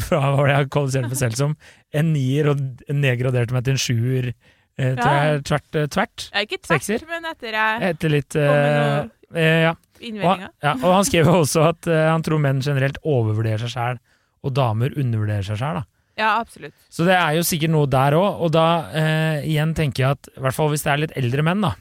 Fra 0.07 0.19
hva 0.33 0.47
jeg 0.49 0.57
har 0.57 0.69
kvalifisert 0.73 1.09
meg 1.11 1.19
selv 1.19 1.35
som. 1.37 1.55
En 1.93 2.13
nier 2.15 2.49
og 2.53 2.61
nedgraderte 2.89 3.53
meg 3.53 3.65
til 3.67 3.75
en 3.75 3.83
sjuer. 3.83 4.29
Eh, 4.77 4.95
tror 4.97 5.13
jeg 5.13 5.33
er 5.35 5.41
tvert, 5.45 5.75
eh, 5.77 5.87
tvert. 5.93 6.23
Ja, 6.33 6.41
ikke 6.47 6.57
tvert, 6.65 6.81
Sekser? 6.81 7.03
men 7.09 7.25
etter 7.29 7.53
jeg 7.53 7.81
Etter 7.91 8.09
litt 8.09 8.35
eh, 8.35 9.07
eh, 9.35 9.61
Ja. 9.67 9.71
Og, 9.73 10.01
innvendinger. 10.03 10.49
ja, 10.63 10.73
og 10.73 10.89
han 10.97 11.05
skrev 11.07 11.27
også 11.31 11.61
at 11.69 11.87
eh, 11.87 12.07
han 12.09 12.23
tror 12.25 12.41
menn 12.43 12.59
generelt 12.65 12.97
overvurderer 13.05 13.61
seg 13.63 13.71
sjæl, 13.75 13.99
og 14.43 14.53
damer 14.57 14.95
undervurderer 14.99 15.45
seg 15.47 15.57
sjæl. 15.61 15.83
Ja, 16.17 16.39
absolutt. 16.41 16.73
Så 16.93 17.05
det 17.07 17.15
er 17.17 17.37
jo 17.37 17.45
sikkert 17.47 17.71
noe 17.73 17.87
der 17.89 18.13
òg, 18.17 18.41
og 18.45 18.51
da 18.53 18.65
eh, 18.93 19.45
igjen 19.47 19.71
tenker 19.77 20.03
jeg 20.03 20.17
at 20.17 20.27
i 20.35 20.41
hvert 20.43 20.53
fall 20.57 20.69
hvis 20.73 20.83
det 20.83 20.91
er 20.93 21.01
litt 21.05 21.15
eldre 21.17 21.45
menn, 21.45 21.61
da 21.61 21.73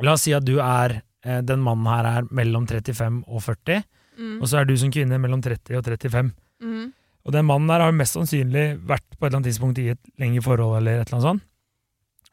La 0.00 0.12
oss 0.16 0.22
si 0.24 0.32
at 0.32 0.44
du 0.46 0.54
er 0.64 1.00
den 1.44 1.60
mannen 1.60 1.84
her 1.90 2.06
er 2.08 2.28
mellom 2.32 2.66
35 2.66 3.22
og 3.28 3.42
40, 3.44 3.82
Mm. 4.20 4.42
og 4.42 4.48
så 4.50 4.58
er 4.60 4.66
du 4.68 4.74
som 4.76 4.90
kvinne 4.92 5.16
mellom 5.16 5.40
30 5.40 5.78
og 5.78 5.84
35. 5.86 6.32
Mm. 6.60 6.90
Og 7.24 7.32
den 7.32 7.46
mannen 7.48 7.70
her 7.72 7.80
har 7.80 7.88
jo 7.92 7.96
mest 7.96 8.16
sannsynlig 8.18 8.64
vært 8.84 9.06
på 9.16 9.24
et 9.24 9.30
eller 9.30 9.38
annet 9.38 9.48
tidspunkt 9.48 9.78
i 9.80 9.86
et 9.94 10.00
lengre 10.20 10.42
forhold 10.44 10.76
eller 10.76 10.98
et 11.00 11.08
eller 11.08 11.16
annet 11.16 11.24
sånt, 11.28 11.44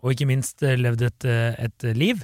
og 0.04 0.14
ikke 0.14 0.30
minst 0.30 0.64
eh, 0.66 0.78
levd 0.80 1.06
et, 1.08 1.28
eh, 1.28 1.58
et 1.68 1.88
liv. 1.98 2.24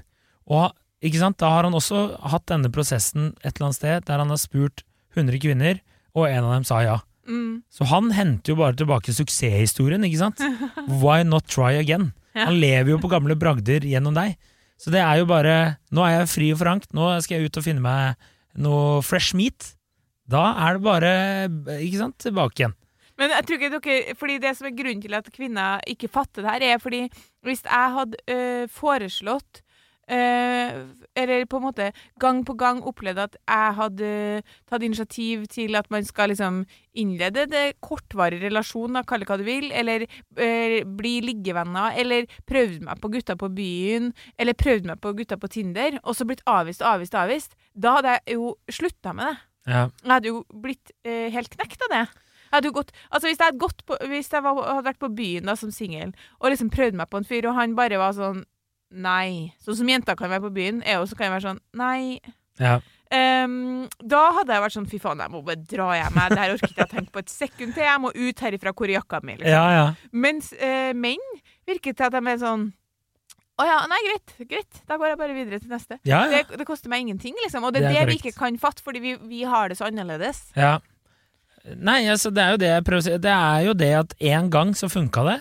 Og 0.52 0.72
ikke 1.04 1.20
sant, 1.20 1.40
da 1.42 1.50
har 1.52 1.68
han 1.68 1.76
også 1.76 2.04
hatt 2.32 2.46
denne 2.52 2.72
prosessen 2.74 3.34
et 3.42 3.56
eller 3.56 3.70
annet 3.70 3.80
sted 3.80 4.06
der 4.08 4.22
han 4.24 4.32
har 4.32 4.40
spurt 4.40 4.86
100 5.18 5.42
kvinner 5.44 5.82
og 6.14 6.30
en 6.30 6.46
av 6.46 6.56
dem 6.56 6.68
sa 6.68 6.80
ja. 6.86 7.00
Mm. 7.28 7.64
Så 7.72 7.88
han 7.88 8.12
henter 8.16 8.54
jo 8.54 8.60
bare 8.60 8.76
tilbake 8.78 9.14
suksesshistorien, 9.16 10.04
ikke 10.06 10.20
sant? 10.20 10.42
Why 10.88 11.24
not 11.28 11.50
try 11.52 11.76
again? 11.80 12.12
Ja. 12.34 12.48
Han 12.48 12.56
lever 12.58 12.90
jo 12.90 12.96
på 12.98 13.12
gamle 13.12 13.36
bragder 13.38 13.84
gjennom 13.86 14.16
deg. 14.18 14.32
Så 14.82 14.90
det 14.90 15.04
er 15.04 15.20
jo 15.20 15.28
bare 15.30 15.76
Nå 15.94 16.02
er 16.02 16.16
jeg 16.16 16.32
fri 16.32 16.48
og 16.50 16.58
forankt 16.64 16.96
nå 16.98 17.12
skal 17.22 17.38
jeg 17.38 17.52
ut 17.52 17.60
og 17.62 17.66
finne 17.68 17.84
meg 17.84 18.24
noe 18.58 19.04
fresh 19.06 19.38
meat. 19.38 19.68
Da 20.26 20.42
er 20.66 20.80
det 20.80 20.82
bare, 20.82 21.12
ikke 21.78 22.00
sant, 22.00 22.18
tilbake 22.26 22.64
igjen. 22.64 22.74
Men 23.20 23.34
jeg 23.36 23.46
tror 23.48 23.60
ikke 23.60 23.76
dere 23.78 24.16
Fordi 24.20 24.40
det 24.42 24.56
som 24.58 24.70
er 24.70 24.78
grunnen 24.78 25.04
til 25.04 25.20
at 25.20 25.30
kvinner 25.36 25.84
ikke 25.90 26.12
fatter 26.12 26.44
det 26.44 26.56
her, 26.56 26.74
er 26.74 26.82
fordi 26.82 27.06
hvis 27.44 27.64
jeg 27.68 27.94
hadde 27.98 28.18
øh, 28.32 28.70
foreslått 28.72 29.62
øh, 30.12 30.70
Eller 31.16 31.46
på 31.50 31.60
en 31.60 31.66
måte 31.68 31.90
gang 32.20 32.42
på 32.48 32.56
gang 32.60 32.82
opplevd 32.88 33.20
at 33.20 33.36
jeg 33.38 33.76
hadde 33.80 34.10
tatt 34.70 34.86
initiativ 34.86 35.46
til 35.52 35.76
at 35.76 35.92
man 35.92 36.08
skal 36.08 36.32
liksom 36.32 36.64
innlede 36.94 37.46
det 37.52 37.64
kortvarig 37.84 38.42
relasjon, 38.42 38.96
da, 38.96 39.04
kall 39.04 39.24
det 39.24 39.30
hva 39.30 39.38
du 39.38 39.46
vil, 39.48 39.70
eller 39.72 40.06
øh, 40.06 40.80
bli 40.98 41.14
liggevenner, 41.26 41.98
eller 42.00 42.26
prøvd 42.50 42.82
meg 42.88 43.02
på 43.02 43.12
gutta 43.14 43.36
på 43.36 43.52
byen, 43.54 44.12
eller 44.38 44.58
prøvd 44.58 44.90
meg 44.90 45.02
på 45.04 45.14
gutta 45.18 45.38
på 45.38 45.52
Tinder, 45.52 46.00
og 46.04 46.16
så 46.16 46.28
blitt 46.30 46.44
avvist, 46.50 46.82
avvist, 46.82 47.16
avvist, 47.16 47.58
da 47.76 47.98
hadde 48.00 48.18
jeg 48.18 48.38
jo 48.40 48.56
slutta 48.70 49.14
med 49.14 49.32
det. 49.32 49.38
Ja. 49.68 49.88
Jeg 50.04 50.12
hadde 50.12 50.32
jo 50.32 50.44
blitt 50.64 50.92
helt 51.06 51.54
knekt 51.54 51.86
av 51.88 51.94
det. 51.94 52.06
Hadde 52.54 52.70
jo 52.70 52.78
gått, 52.78 52.94
altså 53.10 53.28
hvis 53.28 53.40
jeg 53.40 53.48
hadde, 53.50 53.62
gått 53.62 53.84
på, 53.90 53.98
hvis 54.12 54.30
jeg 54.32 54.46
var, 54.46 54.60
hadde 54.70 54.88
vært 54.88 55.02
på 55.02 55.10
byen 55.18 55.50
da 55.50 55.56
som 55.58 55.72
singel 55.74 56.12
og 56.40 56.52
liksom 56.54 56.70
prøvd 56.74 57.00
meg 57.00 57.10
på 57.10 57.18
en 57.20 57.26
fyr, 57.28 57.48
og 57.50 57.58
han 57.58 57.74
bare 57.78 58.02
var 58.02 58.16
sånn 58.18 58.44
Nei. 58.94 59.50
Sånn 59.66 59.80
som 59.80 59.88
jenter 59.90 60.14
kan 60.14 60.30
være 60.30 60.44
på 60.46 60.52
byen, 60.54 60.84
jeg 60.86 61.00
også 61.02 61.18
kan 61.18 61.34
være 61.34 61.48
sånn 61.48 61.62
Nei. 61.82 62.20
Ja. 62.62 62.76
Um, 63.14 63.88
da 64.02 64.20
hadde 64.40 64.54
jeg 64.56 64.64
vært 64.64 64.76
sånn 64.76 64.88
Fy 64.90 65.00
faen, 65.02 65.22
jeg 65.22 65.34
må 65.34 65.42
bare 65.46 65.62
dra 65.70 65.88
hjem. 65.98 66.20
Det 66.34 66.38
her 66.40 66.54
orker 66.56 66.72
ikke 66.72 66.82
jeg 66.86 66.92
tenke 66.94 67.14
på 67.14 67.22
et 67.24 67.34
sekund 67.34 67.74
til. 67.76 67.86
Jeg 67.86 68.02
må 68.02 68.14
ut 68.14 68.46
herifra. 68.46 68.74
Hvor 68.78 68.94
jakka 68.94 69.20
mi? 69.26 69.36
Liksom. 69.42 69.50
ja, 69.54 69.66
ja. 69.74 70.14
Mens 70.14 70.54
uh, 70.58 70.94
menn 70.98 71.22
virker 71.70 71.94
til 71.98 72.08
at 72.10 72.16
de 72.16 72.22
er 72.22 72.40
sånn 72.42 72.70
Å 73.62 73.68
ja, 73.70 73.76
nei, 73.90 74.00
greit. 74.08 74.34
Greit. 74.50 74.80
Da 74.90 74.98
går 74.98 75.12
jeg 75.12 75.20
bare 75.20 75.36
videre 75.38 75.62
til 75.62 75.74
neste. 75.74 76.00
ja, 76.10 76.24
ja. 76.26 76.42
Det, 76.46 76.58
det 76.62 76.66
koster 76.70 76.90
meg 76.90 77.06
ingenting, 77.06 77.38
liksom. 77.44 77.66
Og 77.66 77.74
det 77.76 77.84
Det 77.86 77.92
er 77.94 78.06
det, 78.06 78.16
vi 78.16 78.22
ikke 78.22 78.38
kan 78.38 78.58
fatte, 78.62 78.82
fordi 78.86 79.02
vi, 79.04 79.14
vi 79.30 79.44
har 79.46 79.70
det 79.70 79.78
så 79.82 79.90
annerledes. 79.90 80.52
ja. 80.58 80.80
Nei, 81.64 82.04
altså, 82.12 82.32
det 82.34 82.44
er 82.44 82.54
jo 82.56 82.60
det 82.60 82.70
jeg 82.74 82.84
prøver 82.88 83.02
å 83.02 83.06
si. 83.06 83.18
Det 83.24 83.34
er 83.34 83.66
jo 83.70 83.74
det 83.80 83.92
at 84.02 84.16
en 84.34 84.50
gang 84.52 84.74
så 84.76 84.90
funka 84.92 85.24
det. 85.30 85.40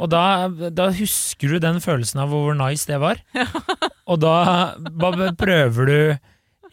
Og 0.00 0.08
da, 0.12 0.48
da 0.72 0.88
husker 0.96 1.54
du 1.54 1.60
den 1.62 1.80
følelsen 1.84 2.22
av 2.22 2.32
hvor 2.32 2.54
nice 2.56 2.88
det 2.88 3.00
var. 3.02 3.20
Og 4.10 4.20
da 4.20 4.36
bare 5.00 5.32
prøver 5.40 5.88
du 5.88 5.98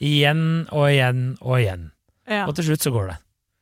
igjen 0.04 0.44
og 0.74 0.88
igjen 0.90 1.26
og 1.40 1.58
igjen. 1.62 1.90
Ja, 2.28 2.46
Og 2.48 2.56
til 2.58 2.70
slutt 2.70 2.84
så 2.84 2.92
går 2.94 3.12
det. 3.12 3.18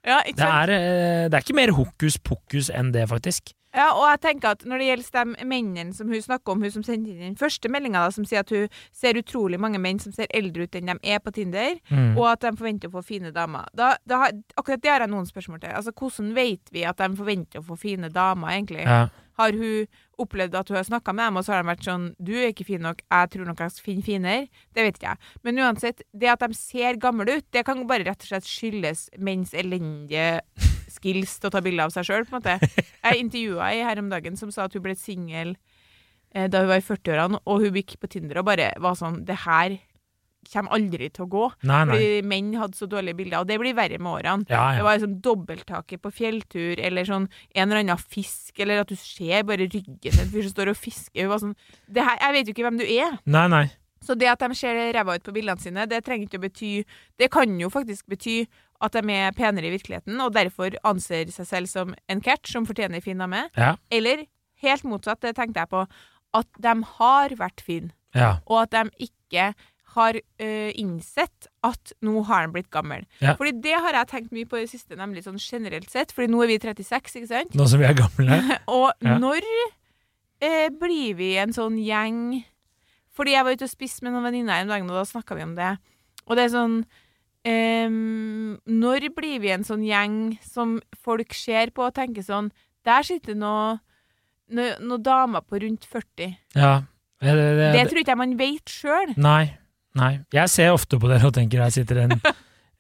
ja 0.10 0.20
Det 0.26 0.46
er, 0.46 0.74
eh, 0.74 1.24
det 1.30 1.38
er 1.38 1.46
ikke 1.46 1.58
mer 1.58 1.74
hokus 1.78 2.18
pokus 2.22 2.70
enn 2.74 2.92
det, 2.96 3.06
faktisk. 3.10 3.54
Ja, 3.76 3.92
og 3.94 4.02
jeg 4.10 4.20
tenker 4.24 4.56
at 4.56 4.64
når 4.66 4.82
det 4.82 4.86
gjelder 4.88 5.26
de 5.38 5.46
mennene 5.46 5.94
som 5.94 6.10
hun 6.10 6.22
snakker 6.26 6.56
om, 6.56 6.64
hun 6.66 6.72
som 6.74 6.84
sendte 6.84 7.12
inn 7.14 7.20
den 7.22 7.36
første 7.38 7.70
meldinga, 7.70 8.08
som 8.12 8.26
sier 8.26 8.42
at 8.42 8.50
hun 8.50 8.68
ser 8.92 9.20
utrolig 9.22 9.60
mange 9.62 9.78
menn 9.78 10.00
som 10.02 10.12
ser 10.16 10.26
eldre 10.34 10.66
ut 10.66 10.76
enn 10.80 10.90
de 10.90 10.98
er 11.14 11.20
på 11.22 11.32
Tinder, 11.36 11.78
Mm. 11.92 12.18
og 12.18 12.26
at 12.32 12.42
de 12.42 12.52
forventer 12.58 12.90
å 12.90 12.98
få 12.98 13.04
fine 13.06 13.32
damer. 13.32 13.66
Da, 13.76 13.96
da, 14.08 14.32
akkurat 14.58 14.82
det 14.82 14.90
har 14.90 15.00
jeg 15.06 15.10
noen 15.10 15.26
spørsmål 15.30 15.62
til. 15.62 15.70
Altså, 15.70 15.92
Hvordan 15.94 16.34
vet 16.34 16.70
vi 16.72 16.84
at 16.84 16.98
de 16.98 17.10
forventer 17.16 17.60
å 17.62 17.66
få 17.66 17.78
fine 17.78 18.10
damer, 18.10 18.48
egentlig? 18.50 18.82
Ja. 18.86 19.08
Har 19.40 19.52
hun 19.56 19.86
opplevd 20.20 20.56
at 20.56 20.68
hun 20.68 20.76
har 20.76 20.84
snakka 20.84 21.14
med 21.16 21.28
dem, 21.30 21.38
og 21.38 21.46
så 21.46 21.54
har 21.54 21.64
de 21.64 21.70
vært 21.70 21.86
sånn 21.86 22.16
'Du 22.20 22.34
er 22.34 22.52
ikke 22.52 22.66
fin 22.66 22.82
nok, 22.82 23.02
jeg 23.10 23.30
tror 23.30 23.46
nok 23.46 23.58
jeg 23.60 23.72
skal 23.72 23.86
finne 23.86 24.04
finere'? 24.04 24.50
Det 24.74 24.84
vet 24.84 24.96
ikke 25.00 25.10
jeg. 25.10 25.18
Men 25.44 25.56
uansett, 25.58 26.02
det 26.18 26.28
at 26.30 26.40
de 26.40 26.54
ser 26.54 26.96
gamle 26.98 27.38
ut, 27.38 27.46
det 27.52 27.66
kan 27.66 27.88
bare 27.88 28.04
rett 28.04 28.22
og 28.22 28.28
slett 28.28 28.44
skyldes 28.44 29.10
menns 29.18 29.54
elendige 29.54 30.42
skills 30.94 31.38
til 31.40 31.50
å 31.50 31.54
ta 31.56 31.62
bilde 31.66 31.86
av 31.86 31.94
seg 31.96 32.08
sjøl, 32.08 32.26
på 32.30 32.38
en 32.38 32.42
måte. 32.42 32.72
Jeg 33.04 33.20
intervjua 33.24 33.70
ei 33.74 33.84
her 33.86 34.02
om 34.02 34.10
dagen 34.12 34.38
som 34.40 34.52
sa 34.52 34.66
at 34.68 34.74
hun 34.78 34.84
ble 34.86 34.96
singel 35.00 35.56
eh, 36.34 36.48
da 36.52 36.64
hun 36.64 36.72
var 36.72 36.82
i 36.82 36.86
40-årene, 36.86 37.44
og 37.46 37.64
hun 37.66 37.78
gikk 37.80 38.00
på 38.02 38.10
Tinder 38.12 38.42
og 38.42 38.50
bare 38.52 38.74
var 38.82 38.98
sånn 39.00 39.24
'Det 39.26 39.46
her 39.46 39.80
kommer 40.50 40.72
aldri 40.72 41.10
til 41.12 41.26
å 41.26 41.30
gå'. 41.30 41.48
Nei, 41.68 41.80
nei. 41.86 41.96
Fordi 41.96 42.22
menn 42.26 42.54
hadde 42.58 42.78
så 42.78 42.88
dårlige 42.90 43.18
bilder, 43.18 43.42
og 43.42 43.48
det 43.50 43.60
blir 43.60 43.76
verre 43.76 44.00
med 44.00 44.12
årene. 44.24 44.48
Ja, 44.50 44.72
Det 44.72 44.80
ja. 44.80 44.84
var 44.84 44.98
liksom 44.98 45.22
dobbelttaket 45.22 46.02
på 46.02 46.12
fjelltur, 46.12 46.80
eller 46.80 47.04
sånn 47.06 47.28
en 47.54 47.70
eller 47.70 47.84
annen 47.84 47.98
fisk, 48.00 48.58
eller 48.60 48.82
at 48.82 48.88
du 48.88 48.96
ser 48.96 49.44
bare 49.44 49.68
ryggen 49.68 50.00
til 50.00 50.16
en 50.16 50.32
fyr 50.32 50.48
som 50.48 50.56
står 50.56 50.72
og 50.72 50.80
fisker. 50.80 51.22
Hun 51.22 51.30
var 51.30 51.44
sånn, 51.44 51.56
det 51.92 52.04
her, 52.08 52.18
jeg 52.24 52.34
vet 52.34 52.48
jo 52.48 52.54
ikke 52.56 52.68
hvem 52.70 52.80
du 52.80 52.88
er. 52.88 53.20
Nei, 53.26 53.48
nei. 53.48 53.70
Så 54.02 54.16
det 54.16 54.30
at 54.32 54.40
de 54.40 54.56
ser 54.56 54.80
ræva 54.96 55.18
ut 55.20 55.26
på 55.26 55.34
bildene 55.36 55.60
sine, 55.60 55.86
det 55.86 56.06
trenger 56.06 56.30
ikke 56.30 56.40
å 56.40 56.46
bety 56.48 56.86
Det 57.20 57.28
kan 57.30 57.60
jo 57.60 57.68
faktisk 57.70 58.08
bety 58.08 58.48
at 58.82 58.94
de 58.96 59.02
er 59.12 59.32
penere 59.36 59.68
i 59.68 59.74
virkeligheten, 59.76 60.20
og 60.24 60.34
derfor 60.34 60.76
anser 60.88 61.32
seg 61.36 61.48
selv 61.50 61.68
som 61.72 61.96
en 62.10 62.22
catch 62.24 62.54
som 62.54 62.66
fortjener 62.70 63.02
fin 63.04 63.20
dame. 63.20 63.46
Ja. 63.58 63.74
Eller 63.92 64.26
helt 64.64 64.84
motsatt, 64.88 65.22
det 65.22 65.36
tenkte 65.36 65.60
jeg 65.66 65.70
på, 65.72 65.86
at 66.38 66.48
de 66.62 66.76
har 67.00 67.36
vært 67.40 67.62
fine, 67.66 67.92
Ja. 68.16 68.38
og 68.48 68.64
at 68.64 68.72
de 68.72 69.10
ikke 69.10 69.54
har 69.96 70.14
øh, 70.14 70.72
innsett 70.78 71.48
at 71.66 71.92
nå 72.06 72.22
har 72.28 72.46
de 72.46 72.54
blitt 72.54 72.70
gammel. 72.70 73.08
Ja. 73.20 73.34
Fordi 73.36 73.56
det 73.64 73.74
har 73.74 73.96
jeg 73.98 74.08
tenkt 74.12 74.32
mye 74.32 74.46
på 74.46 74.60
i 74.60 74.62
det 74.68 74.70
siste, 74.70 74.96
nemlig 74.96 75.24
sånn 75.26 75.40
generelt 75.42 75.90
sett. 75.90 76.12
Fordi 76.14 76.30
nå 76.30 76.44
er 76.44 76.52
vi 76.52 76.58
36, 76.62 77.16
ikke 77.18 77.28
sant? 77.32 77.56
Nå 77.58 77.66
som 77.68 77.82
vi 77.82 77.88
er 77.90 77.98
gamle. 77.98 78.38
Og 78.70 78.92
Ja. 79.02 79.18
når 79.18 79.42
eh, 80.46 80.70
blir 80.70 81.16
vi 81.18 81.32
en 81.42 81.54
sånn 81.56 81.80
gjeng 81.82 82.44
Fordi 83.18 83.34
jeg 83.34 83.44
var 83.44 83.58
ute 83.58 83.66
og 83.66 83.72
spiste 83.74 84.06
med 84.06 84.14
noen 84.14 84.30
venninner 84.30 84.62
en 84.62 84.70
dag, 84.72 84.84
og 84.86 84.94
da 84.96 85.02
snakka 85.10 85.36
vi 85.36 85.44
om 85.44 85.56
det. 85.58 85.74
Og 86.30 86.38
det 86.38 86.46
er 86.46 86.54
sånn 86.54 86.78
ehm, 87.48 88.58
Når 88.68 89.10
blir 89.16 89.40
vi 89.44 89.52
en 89.54 89.64
sånn 89.68 89.84
gjeng 89.86 90.38
som 90.46 90.80
folk 91.04 91.34
ser 91.38 91.72
på 91.76 91.86
og 91.88 91.94
tenker 91.96 92.26
sånn 92.26 92.52
Der 92.86 93.04
sitter 93.08 93.36
noen 93.36 93.80
noe, 94.50 94.76
noe 94.82 94.98
damer 95.06 95.44
på 95.46 95.60
rundt 95.62 95.84
40. 95.86 96.32
Ja. 96.58 96.80
Det, 97.22 97.34
det, 97.38 97.50
Det 97.60 97.72
det, 97.76 97.82
tror 97.92 98.00
ikke 98.02 98.14
jeg 98.16 98.18
man 98.18 98.38
vet 98.40 98.66
sjøl. 98.74 99.12
nei. 99.18 99.52
Nei. 99.98 100.20
Jeg 100.34 100.50
ser 100.50 100.72
ofte 100.74 100.98
på 101.02 101.10
dere 101.10 101.28
og 101.28 101.34
tenker 101.36 101.62
her 101.62 101.70
sitter 101.74 101.98
en, 102.06 102.12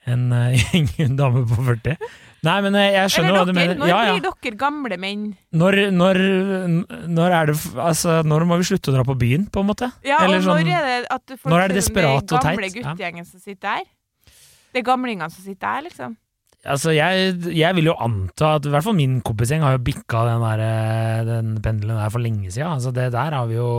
en 0.06 0.24
en, 0.34 0.88
gjeng 0.98 1.16
dame 1.20 1.42
på 1.50 1.58
40. 1.68 1.98
Nei, 2.48 2.56
men 2.64 2.76
eh, 2.80 2.94
jeg 2.96 3.12
skjønner 3.14 3.34
dere, 3.34 3.42
hva 3.44 3.50
du 3.50 3.54
mener. 3.58 3.78
Når 3.82 3.90
Ja, 3.92 3.98
ja. 4.08 4.14
blir 4.16 4.30
dere 4.30 4.58
gamle 4.62 4.98
menn? 5.02 5.24
Når, 5.52 5.78
når, 5.92 6.20
når 7.12 7.36
er 7.42 7.52
det 7.52 7.56
Altså, 7.76 8.20
når 8.24 8.46
må 8.50 8.58
vi 8.62 8.70
slutte 8.70 8.90
å 8.94 8.96
dra 8.96 9.04
på 9.06 9.18
byen, 9.20 9.46
på 9.52 9.62
en 9.62 9.70
måte? 9.70 9.92
Ja, 10.08 10.22
Eller 10.26 10.40
og 10.40 10.48
sånn- 10.48 10.64
når 10.64 10.74
er 10.80 10.86
det 11.04 11.12
at 11.18 11.34
folk 11.36 11.52
når 11.54 11.66
er 11.66 11.68
det 11.74 11.80
desperat 11.82 12.32
og 12.34 12.46
gamle 12.46 12.70
teit? 12.70 12.78
Ja. 12.80 12.94
guttegjengen 12.94 13.26
som 13.30 13.40
sitter 13.44 13.66
der? 13.68 13.86
Det 14.74 14.82
er 14.82 14.88
gamlingene 14.88 15.30
som 15.34 15.44
sitter 15.46 15.66
der, 15.68 15.88
liksom. 15.90 16.18
Altså, 16.68 16.92
jeg, 16.92 17.38
jeg 17.56 17.76
vil 17.78 17.88
jo 17.88 17.96
anta 18.04 18.58
at 18.58 18.66
i 18.68 18.72
hvert 18.74 18.84
fall 18.84 18.98
min 18.98 19.22
kompisgjeng 19.24 19.64
har 19.64 19.78
jo 19.78 19.84
bikka 19.88 20.26
den, 20.28 20.42
der, 20.44 20.64
eh, 20.66 21.22
den 21.28 21.54
pendelen 21.64 21.96
der 21.96 22.12
for 22.12 22.20
lenge 22.20 22.52
siden. 22.52 22.74
Altså, 22.76 22.92
det 22.92 23.14
der 23.16 23.32
har 23.38 23.48
vi 23.48 23.56
jo 23.56 23.70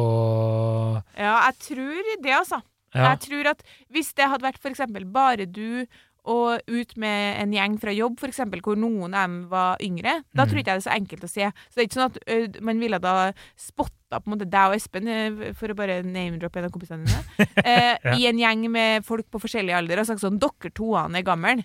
Ja, 1.18 1.34
jeg 1.50 1.58
tror 1.66 2.14
det, 2.24 2.32
altså. 2.38 2.60
ja. 2.94 3.10
Jeg 3.10 3.20
tror 3.26 3.50
at 3.52 3.60
hvis 3.92 4.14
det 4.16 4.30
hadde 4.32 4.46
vært 4.48 4.62
for 4.62 4.72
eksempel 4.72 5.04
bare 5.12 5.44
du 5.44 5.84
og 6.24 6.60
ut 6.68 6.96
med 7.00 7.40
en 7.42 7.52
gjeng 7.54 7.78
fra 7.80 7.92
jobb, 7.94 8.18
eksempel, 8.28 8.60
hvor 8.64 8.76
noen 8.76 9.14
av 9.14 9.24
dem 9.28 9.36
var 9.48 9.80
yngre, 9.84 10.18
da 10.36 10.44
tror 10.46 10.60
ikke 10.60 10.74
jeg 10.74 10.80
det 10.80 10.84
er 10.84 10.90
så 10.90 10.96
enkelt 10.96 11.24
å 11.24 11.30
se. 11.30 11.48
Så 11.70 11.74
det 11.78 11.82
er 11.82 11.88
ikke 11.88 11.98
sånn 12.00 12.10
at 12.10 12.18
ø, 12.26 12.60
man 12.66 12.80
ville 12.82 12.98
da 13.00 13.14
spotta 13.56 14.20
på 14.20 14.28
en 14.28 14.34
måte 14.36 14.48
deg 14.50 14.72
og 14.72 14.76
Espen, 14.76 15.08
for 15.56 15.72
å 15.72 15.76
bare 15.78 16.00
name-droppe 16.04 16.60
en 16.60 16.68
av 16.68 16.72
kompisene 16.74 17.06
dine, 17.06 17.48
eh, 17.64 17.96
Ja. 18.04 18.14
i 18.18 18.26
en 18.30 18.38
gjeng 18.42 18.66
med 18.70 19.04
folk 19.06 19.28
på 19.30 19.40
forskjellig 19.42 19.74
alder 19.76 20.00
og 20.02 20.06
sagt 20.10 20.20
sånn 20.24 20.38
Dere 20.42 20.70
toene 20.74 21.18
er 21.22 21.26
gamle. 21.26 21.64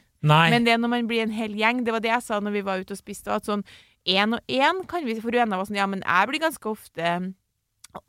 Men 0.54 0.64
det 0.66 0.78
når 0.82 0.90
man 0.90 1.08
blir 1.10 1.22
en 1.26 1.36
hel 1.36 1.54
gjeng, 1.58 1.84
det 1.86 1.94
var 1.94 2.02
det 2.02 2.10
jeg 2.14 2.24
sa 2.26 2.40
når 2.40 2.56
vi 2.56 2.62
var 2.66 2.80
ute 2.82 2.96
og 2.96 3.02
spiste, 3.02 3.30
at 3.34 3.46
sånn 3.46 3.62
én 4.06 4.34
og 4.38 4.42
én 4.48 4.84
kan 4.88 5.06
vi 5.06 5.16
For 5.20 5.34
Ruena 5.34 5.58
var 5.58 5.66
sånn 5.66 5.78
Ja, 5.80 5.86
men 5.90 6.02
jeg 6.06 6.28
blir 6.30 6.40
ganske 6.44 6.70
ofte 6.70 7.34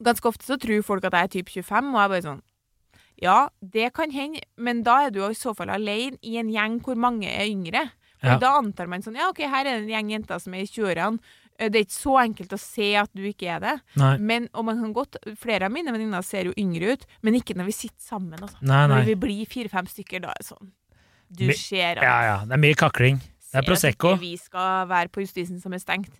Ganske 0.05 0.29
ofte 0.29 0.45
så 0.45 0.57
tror 0.61 0.83
folk 0.85 1.05
at 1.09 1.15
jeg 1.17 1.25
er 1.29 1.33
typ 1.39 1.49
25, 1.63 1.93
og 1.95 2.01
jeg 2.03 2.11
bare 2.13 2.25
sånn 2.27 2.41
Ja, 3.23 3.49
det 3.65 3.93
kan 3.97 4.11
hende, 4.13 4.43
men 4.57 4.83
da 4.85 5.07
er 5.07 5.11
du 5.15 5.21
jo 5.23 5.31
i 5.33 5.39
så 5.39 5.55
fall 5.57 5.71
alene 5.73 6.19
i 6.23 6.37
en 6.41 6.51
gjeng 6.53 6.81
hvor 6.85 6.97
mange 7.01 7.29
er 7.31 7.47
yngre. 7.49 7.87
For 8.21 8.29
Ja. 8.33 8.39
da 8.41 8.55
antar 8.59 8.89
man 8.89 9.03
sånn 9.05 9.17
Ja, 9.17 9.29
OK, 9.29 9.39
her 9.45 9.65
er 9.67 9.81
det 9.81 9.83
en 9.85 9.89
gjeng 9.93 10.11
jenter 10.11 10.39
som 10.41 10.55
er 10.55 10.65
i 10.65 10.67
20-årene. 10.67 11.19
Eh, 11.59 11.69
Det 11.71 11.77
er 11.81 11.85
ikke 11.85 12.03
så 12.03 12.15
enkelt 12.21 12.53
å 12.53 12.59
se 12.61 12.95
at 12.97 13.11
du 13.15 13.23
ikke 13.23 13.49
er 13.57 13.61
det. 13.61 13.75
Nei. 13.97 14.17
Men, 14.19 14.49
og 14.55 14.65
man 14.65 14.81
kan 14.83 14.93
godt, 14.93 15.17
Flere 15.37 15.65
av 15.67 15.73
mine 15.73 15.93
venninner 15.93 16.23
ser 16.25 16.45
jo 16.45 16.53
yngre 16.59 16.93
ut, 16.93 17.07
men 17.23 17.35
ikke 17.35 17.55
når 17.57 17.65
vi 17.71 17.73
sitter 17.73 18.01
sammen. 18.05 18.39
Altså. 18.41 18.57
Nei, 18.63 18.87
nei. 18.87 18.97
Når 19.01 19.05
vi 19.07 19.15
blir 19.15 19.47
fire-fem 19.47 19.87
stykker, 19.87 20.21
da 20.21 20.29
er 20.29 20.41
det 20.41 20.47
sånn 20.51 20.73
Du 21.33 21.47
My, 21.47 21.53
ser 21.55 21.97
at 21.99 22.03
Ja, 22.05 22.21
ja. 22.23 22.37
Det 22.45 22.53
er 22.53 22.63
mye 22.63 22.75
kakling. 22.77 23.19
Det 23.21 23.63
er 23.63 23.63
ser 23.63 23.63
at 23.63 23.67
Prosecco. 23.97 24.17
vi 24.21 24.37
skal 24.37 24.87
være 24.89 25.09
på 25.09 25.21
justisen 25.25 25.61
som 25.63 25.73
er 25.73 25.79
stengt. 25.79 26.11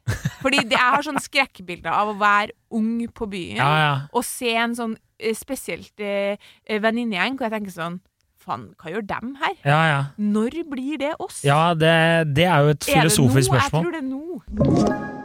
Fordi 0.41 0.59
det, 0.65 0.73
jeg 0.79 0.79
har 0.95 1.03
sånne 1.03 1.21
skrekkbilder 1.21 1.93
av 1.93 2.09
å 2.15 2.19
være 2.19 2.53
ung 2.73 3.07
på 3.09 3.29
byen 3.29 3.57
Ja, 3.63 3.77
ja. 3.79 3.95
og 4.13 4.25
se 4.25 4.55
en 4.57 4.75
sånn 4.75 4.97
spesielt 5.37 6.01
eh, 6.01 6.37
eh, 6.67 6.83
venninnegjeng 6.83 7.39
hvor 7.39 7.49
jeg 7.49 7.59
tenker 7.59 7.75
sånn 7.75 8.01
Faen, 8.47 8.69
hva 8.79 8.93
gjør 8.93 9.03
dem 9.09 9.33
her? 9.41 9.55
Ja, 9.67 9.79
ja. 9.91 10.01
Når 10.23 10.61
blir 10.71 11.01
det 11.03 11.17
oss? 11.19 11.41
Ja, 11.43 11.75
det, 11.75 12.31
det 12.37 12.47
er 12.47 12.63
jo 12.63 12.77
et 12.77 12.87
er 12.87 13.09
det 13.09 13.17
nå? 13.19 13.27
Jeg 13.35 13.71
tror 13.73 13.91
det 13.91 14.03
er 14.05 14.07
nå. 14.07 15.17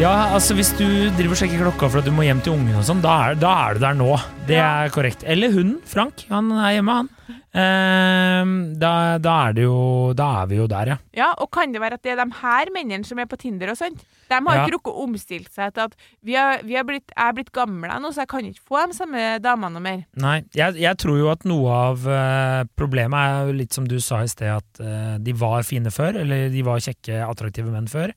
Ja, 0.00 0.32
altså 0.34 0.54
hvis 0.56 0.70
du 0.74 0.86
driver 1.14 1.34
og 1.34 1.38
sjekker 1.38 1.60
klokka 1.66 1.88
for 1.92 2.00
at 2.00 2.06
du 2.08 2.14
må 2.14 2.24
hjem 2.24 2.40
til 2.42 2.54
ungen 2.56 2.78
og 2.78 2.86
sånn, 2.88 3.02
da, 3.04 3.34
da 3.38 3.50
er 3.68 3.76
du 3.76 3.82
der 3.84 3.98
nå. 3.98 4.08
Det 4.48 4.56
er 4.58 4.88
korrekt. 4.90 5.22
Eller 5.28 5.52
hunden, 5.54 5.76
Frank. 5.86 6.24
Han 6.32 6.48
er 6.56 6.78
hjemme, 6.78 6.96
han. 7.02 7.10
Ehm, 7.54 8.52
da, 8.80 9.18
da 9.22 9.34
er 9.48 9.56
det 9.56 9.64
jo 9.66 10.12
Da 10.16 10.26
er 10.42 10.48
vi 10.50 10.56
jo 10.58 10.66
der, 10.70 10.92
ja. 10.94 10.96
Ja, 11.16 11.28
og 11.40 11.50
kan 11.54 11.72
det 11.74 11.80
være 11.82 11.98
at 11.98 12.02
det 12.04 12.12
er 12.14 12.20
de 12.24 12.38
her 12.40 12.70
mennene 12.74 13.04
som 13.06 13.20
er 13.22 13.28
på 13.30 13.38
Tinder 13.40 13.72
og 13.72 13.78
sånt? 13.78 14.02
De 14.30 14.38
har 14.38 14.56
Ja. 14.56 14.64
ikke 14.64 14.76
rukket 14.78 14.92
å 14.92 15.04
omstille 15.04 15.50
seg 15.52 15.74
til 15.76 15.84
at 15.84 15.96
vi 16.24 16.34
har, 16.38 16.62
vi 16.64 16.74
har 16.78 16.84
blitt, 16.88 17.10
jeg 17.12 17.28
er 17.28 17.34
blitt 17.36 17.52
gammel 17.52 17.90
nå, 18.00 18.12
så 18.14 18.22
jeg 18.24 18.30
kan 18.32 18.46
ikke 18.48 18.64
få 18.68 18.86
de 18.88 18.96
samme 18.96 19.24
damene 19.44 19.72
noe 19.76 19.84
mer. 19.84 20.04
Nei, 20.16 20.38
jeg, 20.56 20.78
jeg 20.80 20.96
tror 21.02 21.18
jo 21.20 21.28
at 21.32 21.44
noe 21.44 21.68
av 21.76 22.06
uh, 22.08 22.62
problemet 22.78 23.18
er 23.18 23.50
jo 23.50 23.58
litt 23.58 23.76
som 23.76 23.84
du 23.88 23.98
sa 24.00 24.22
i 24.24 24.30
sted, 24.32 24.48
at 24.48 24.80
uh, 24.80 25.18
de 25.20 25.34
var 25.36 25.62
fine 25.68 25.92
før, 25.92 26.16
eller 26.24 26.48
de 26.54 26.62
var 26.64 26.80
kjekke, 26.80 27.20
attraktive 27.26 27.68
menn 27.74 27.90
før. 27.92 28.14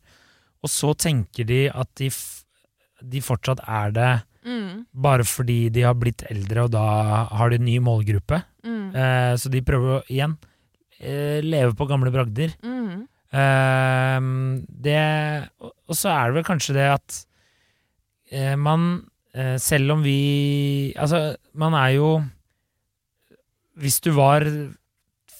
Og 0.63 0.71
så 0.71 0.93
tenker 0.95 1.43
de 1.49 1.65
at 1.69 1.91
de, 1.99 2.07
de 3.03 3.21
fortsatt 3.21 3.59
er 3.67 3.91
det 3.91 4.11
Mm, 4.45 4.85
bare 4.93 5.23
fordi 5.25 5.69
de 5.73 5.81
har 5.81 5.95
blitt 5.97 6.21
eldre, 6.29 6.63
og 6.67 6.71
da 6.75 6.83
har 7.33 7.49
de 7.49 7.55
en 7.57 7.65
ny 7.65 7.79
målgruppe. 7.81 8.43
mm, 8.63 8.83
Eh, 8.95 9.33
så 9.41 9.49
de 9.51 9.61
prøver 9.65 9.97
å 9.99 10.03
igjen 10.07 10.37
eh, 11.01 11.41
leve 11.43 11.73
på 11.75 11.87
gamle 11.89 12.11
bragder. 12.13 12.53
mm. 12.63 13.07
Eh, 13.35 14.19
det, 14.85 15.49
og 15.59 15.95
så 15.97 16.09
er 16.13 16.29
det 16.29 16.35
vel 16.37 16.45
kanskje 16.47 16.75
det 16.77 16.85
at 16.93 17.25
eh, 18.31 18.55
man, 18.55 18.85
eh, 19.33 19.57
selv 19.57 19.91
om 19.97 20.03
vi 20.05 20.93
Altså, 20.95 21.35
man 21.53 21.73
er 21.73 21.95
jo 21.97 22.23
Hvis 23.77 23.99
du 24.05 24.11
var 24.15 24.45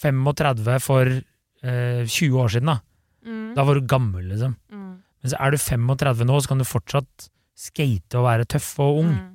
35 0.02 0.80
for 0.84 1.08
eh, 1.08 2.04
20 2.06 2.42
år 2.42 2.50
siden, 2.58 2.66
da, 2.74 2.80
Mm, 3.26 3.56
da 3.56 3.64
var 3.66 3.74
du 3.80 3.88
gammel, 3.90 4.28
liksom. 4.30 4.52
mm, 4.70 4.98
Men 5.24 5.32
så 5.32 5.38
er 5.40 5.50
du 5.52 5.58
35 5.58 6.26
nå, 6.30 6.36
så 6.44 6.48
kan 6.52 6.60
du 6.60 6.64
fortsatt 6.68 7.30
skate 7.56 8.20
og 8.20 8.26
være 8.28 8.46
tøff 8.52 8.74
og 8.84 9.02
ung. 9.04 9.14
mm. 9.16 9.32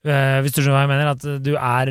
Uh, 0.00 0.38
hvis 0.40 0.54
du 0.56 0.62
skjønner 0.62 0.78
hva 0.78 0.84
jeg 0.86 0.90
mener? 0.94 1.08
At 1.12 1.24
du 1.44 1.50
er, 1.60 1.90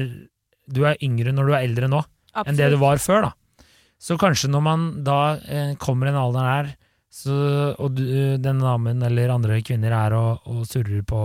du 0.74 0.80
er 0.90 0.98
yngre 1.06 1.30
når 1.36 1.46
du 1.46 1.54
er 1.54 1.66
eldre 1.68 1.90
nå 1.92 2.00
enn 2.42 2.58
det 2.58 2.72
du 2.74 2.78
var 2.82 2.98
før, 3.02 3.28
da. 3.28 3.66
Så 4.00 4.16
kanskje 4.18 4.50
når 4.50 4.64
man 4.66 4.86
da 5.06 5.18
uh, 5.38 5.74
kommer 5.82 6.10
en 6.10 6.18
alder 6.18 6.48
her, 6.48 6.72
så, 7.14 7.36
og 7.78 7.94
du, 7.98 8.04
den 8.42 8.60
damen 8.62 9.02
eller 9.06 9.32
andre 9.34 9.60
kvinner 9.66 9.94
er 9.98 10.14
og, 10.18 10.42
og 10.50 10.66
surrer 10.70 11.02
på 11.10 11.22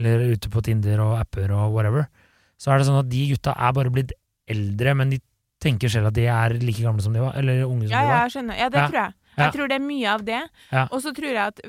Eller 0.00 0.18
er 0.24 0.32
ute 0.34 0.50
på 0.50 0.62
Tinder 0.66 0.98
og 1.04 1.12
apper 1.20 1.52
og 1.54 1.70
whatever, 1.76 2.08
så 2.58 2.72
er 2.74 2.80
det 2.82 2.86
sånn 2.88 2.98
at 2.98 3.10
de 3.12 3.20
gutta 3.30 3.52
er 3.54 3.74
bare 3.76 3.92
blitt 3.94 4.10
eldre, 4.50 4.94
men 4.98 5.12
de 5.14 5.20
tenker 5.62 5.88
selv 5.88 6.10
at 6.10 6.16
de 6.18 6.24
er 6.26 6.56
like 6.58 6.82
gamle 6.82 7.00
som 7.04 7.14
de 7.14 7.22
var, 7.22 7.36
eller 7.38 7.62
unge 7.62 7.86
som 7.86 7.94
Ja, 7.94 8.00
de 8.02 8.08
ja, 8.08 8.10
var. 8.10 8.24
jeg 8.26 8.34
skjønner. 8.34 8.58
Ja, 8.58 8.68
det 8.74 8.80
Ja. 8.82 8.88
tror 8.90 8.98
jeg. 9.04 9.14
Jeg 9.36 9.52
tror 9.56 9.68
det 9.68 9.76
er 9.80 9.84
mye 9.84 10.08
av 10.14 10.24
det. 10.24 10.42
Og 10.90 11.00
så 11.02 11.12
tror 11.14 11.28
jeg 11.32 11.36
at 11.42 11.60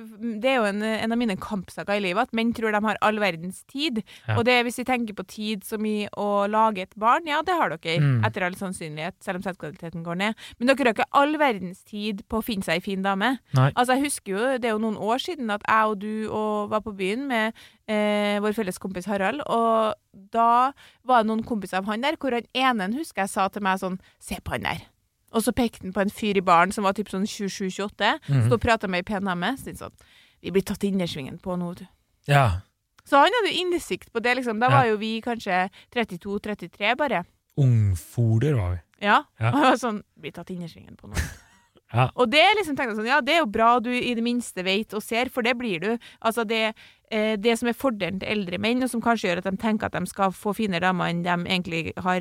det 0.41 0.49
er 0.51 0.55
jo 0.59 0.65
en, 0.69 0.81
en 0.83 1.11
av 1.11 1.17
mine 1.17 1.35
kampsaker 1.37 1.97
i 1.97 2.03
livet, 2.03 2.27
at 2.29 2.33
menn 2.33 2.53
tror 2.53 2.71
de 2.71 2.81
har 2.85 2.97
all 3.01 3.17
verdens 3.19 3.63
tid. 3.71 4.03
Og 4.37 4.43
det 4.45 4.59
hvis 4.65 4.77
vi 4.81 4.85
tenker 4.85 5.13
på 5.17 5.25
tid 5.27 5.63
som 5.65 5.83
i 5.85 6.07
å 6.17 6.47
lage 6.49 6.81
et 6.85 6.95
barn, 6.95 7.25
ja, 7.25 7.41
det 7.41 7.53
har 7.57 7.69
dere, 7.75 7.99
Mm. 8.01 8.23
etter 8.25 8.43
all 8.43 8.55
sannsynlighet, 8.55 9.15
selv 9.23 9.37
om 9.37 9.43
selvkvaliteten 9.43 10.03
går 10.03 10.15
ned. 10.17 10.35
Men 10.59 10.67
dere 10.67 10.85
har 10.89 10.93
ikke 10.93 11.09
all 11.13 11.37
verdens 11.37 11.83
tid 11.83 12.23
på 12.29 12.39
å 12.41 12.43
finne 12.43 12.63
seg 12.63 12.75
ei 12.75 12.79
fin 12.83 13.01
dame. 13.01 13.39
Nei. 13.53 13.71
Altså, 13.75 13.95
jeg 13.95 14.03
husker 14.09 14.31
jo, 14.35 14.57
det 14.59 14.65
er 14.65 14.73
jo 14.75 14.81
noen 14.83 14.97
år 14.97 15.17
siden 15.23 15.49
at 15.53 15.61
jeg 15.67 15.85
og 15.91 15.99
du 15.99 16.29
og 16.29 16.69
var 16.69 16.81
på 16.81 16.93
byen 16.95 17.27
med 17.27 17.53
eh, 17.87 18.39
vår 18.41 18.53
felles 18.57 18.77
kompis 18.81 19.05
Harald, 19.05 19.41
og 19.45 19.95
da 20.33 20.71
var 21.05 21.23
det 21.23 21.29
noen 21.29 21.43
kompiser 21.45 21.77
av 21.81 21.85
han 21.89 22.01
der, 22.01 22.17
hvor 22.17 22.31
han 22.35 22.45
ene 22.55 22.89
husker 22.97 23.23
jeg 23.25 23.29
sa 23.29 23.47
til 23.49 23.61
meg 23.65 23.79
sånn, 23.81 23.99
se 24.19 24.37
på 24.43 24.55
han 24.55 24.65
der. 24.67 24.85
Og 25.35 25.43
så 25.43 25.51
pekte 25.51 25.83
han 25.83 25.91
på 25.93 26.01
en 26.05 26.09
fyr 26.15 26.37
i 26.39 26.43
baren 26.45 26.71
som 26.71 26.85
var 26.87 26.93
typ 26.95 27.09
sånn 27.11 27.25
27-28, 27.27 28.19
Mhm. 28.29 28.45
stod 28.47 28.53
og 28.55 28.61
prata 28.63 28.87
med 28.87 29.03
ei 29.03 29.07
pen 29.13 29.25
dame. 29.27 29.51
Så 29.59 29.75
sånn, 29.75 29.91
vi 30.41 30.51
blir 30.55 30.63
tatt 30.63 30.83
innersvingen 30.87 31.41
på 31.43 31.57
nå, 31.59 31.73
du. 31.75 31.85
Ja. 32.27 32.61
Så 33.05 33.19
han 33.19 33.29
hadde 33.35 33.51
jo 33.53 33.59
innsikt 33.65 34.11
på 34.13 34.21
det, 34.23 34.37
liksom. 34.37 34.59
Da 34.59 34.69
Ja. 34.69 34.77
var 34.79 34.85
jo 34.87 34.97
vi 34.97 35.21
kanskje 35.21 35.69
32-33, 35.93 36.95
bare. 36.97 37.25
Ungfoler 37.57 38.53
var 38.55 38.71
vi. 38.71 38.79
Ja. 39.05 39.23
Ja. 39.39 39.49
Og 39.51 39.53
han 39.59 39.61
var 39.73 39.79
sånn, 39.81 40.01
blir 40.19 40.31
tatt 40.35 40.49
innersvingen 40.53 40.95
på 40.97 41.09
nå. 41.11 41.15
Ja. 41.93 42.09
Og 42.17 42.27
det 42.31 42.41
liksom 42.57 42.75
tenkte 42.75 42.95
jeg 42.95 42.97
sånn, 42.97 43.07
ja, 43.07 43.21
det 43.21 43.35
er 43.35 43.37
jo 43.43 43.45
bra 43.45 43.79
du 43.79 43.91
i 43.93 44.15
det 44.17 44.23
minste 44.25 44.63
vet 44.65 44.91
og 44.97 45.03
ser, 45.05 45.29
for 45.31 45.45
det 45.45 45.53
blir 45.55 45.79
du. 45.79 45.97
Altså 46.25 46.43
det, 46.45 46.73
eh, 47.11 47.35
det 47.37 47.53
som 47.59 47.69
er 47.69 47.73
fordelen 47.77 48.19
til 48.19 48.27
eldre 48.33 48.57
menn, 48.59 48.81
og 48.83 48.89
som 48.89 48.99
kanskje 49.05 49.29
gjør 49.29 49.37
at 49.37 49.43
de 49.47 49.55
tenker 49.61 49.85
at 49.85 49.91
de 49.93 50.01
skal 50.09 50.31
få 50.35 50.51
finere 50.57 50.81
damer 50.81 51.05
enn 51.13 51.21
de 51.23 51.29
egentlig 51.45 51.93
har, 52.03 52.19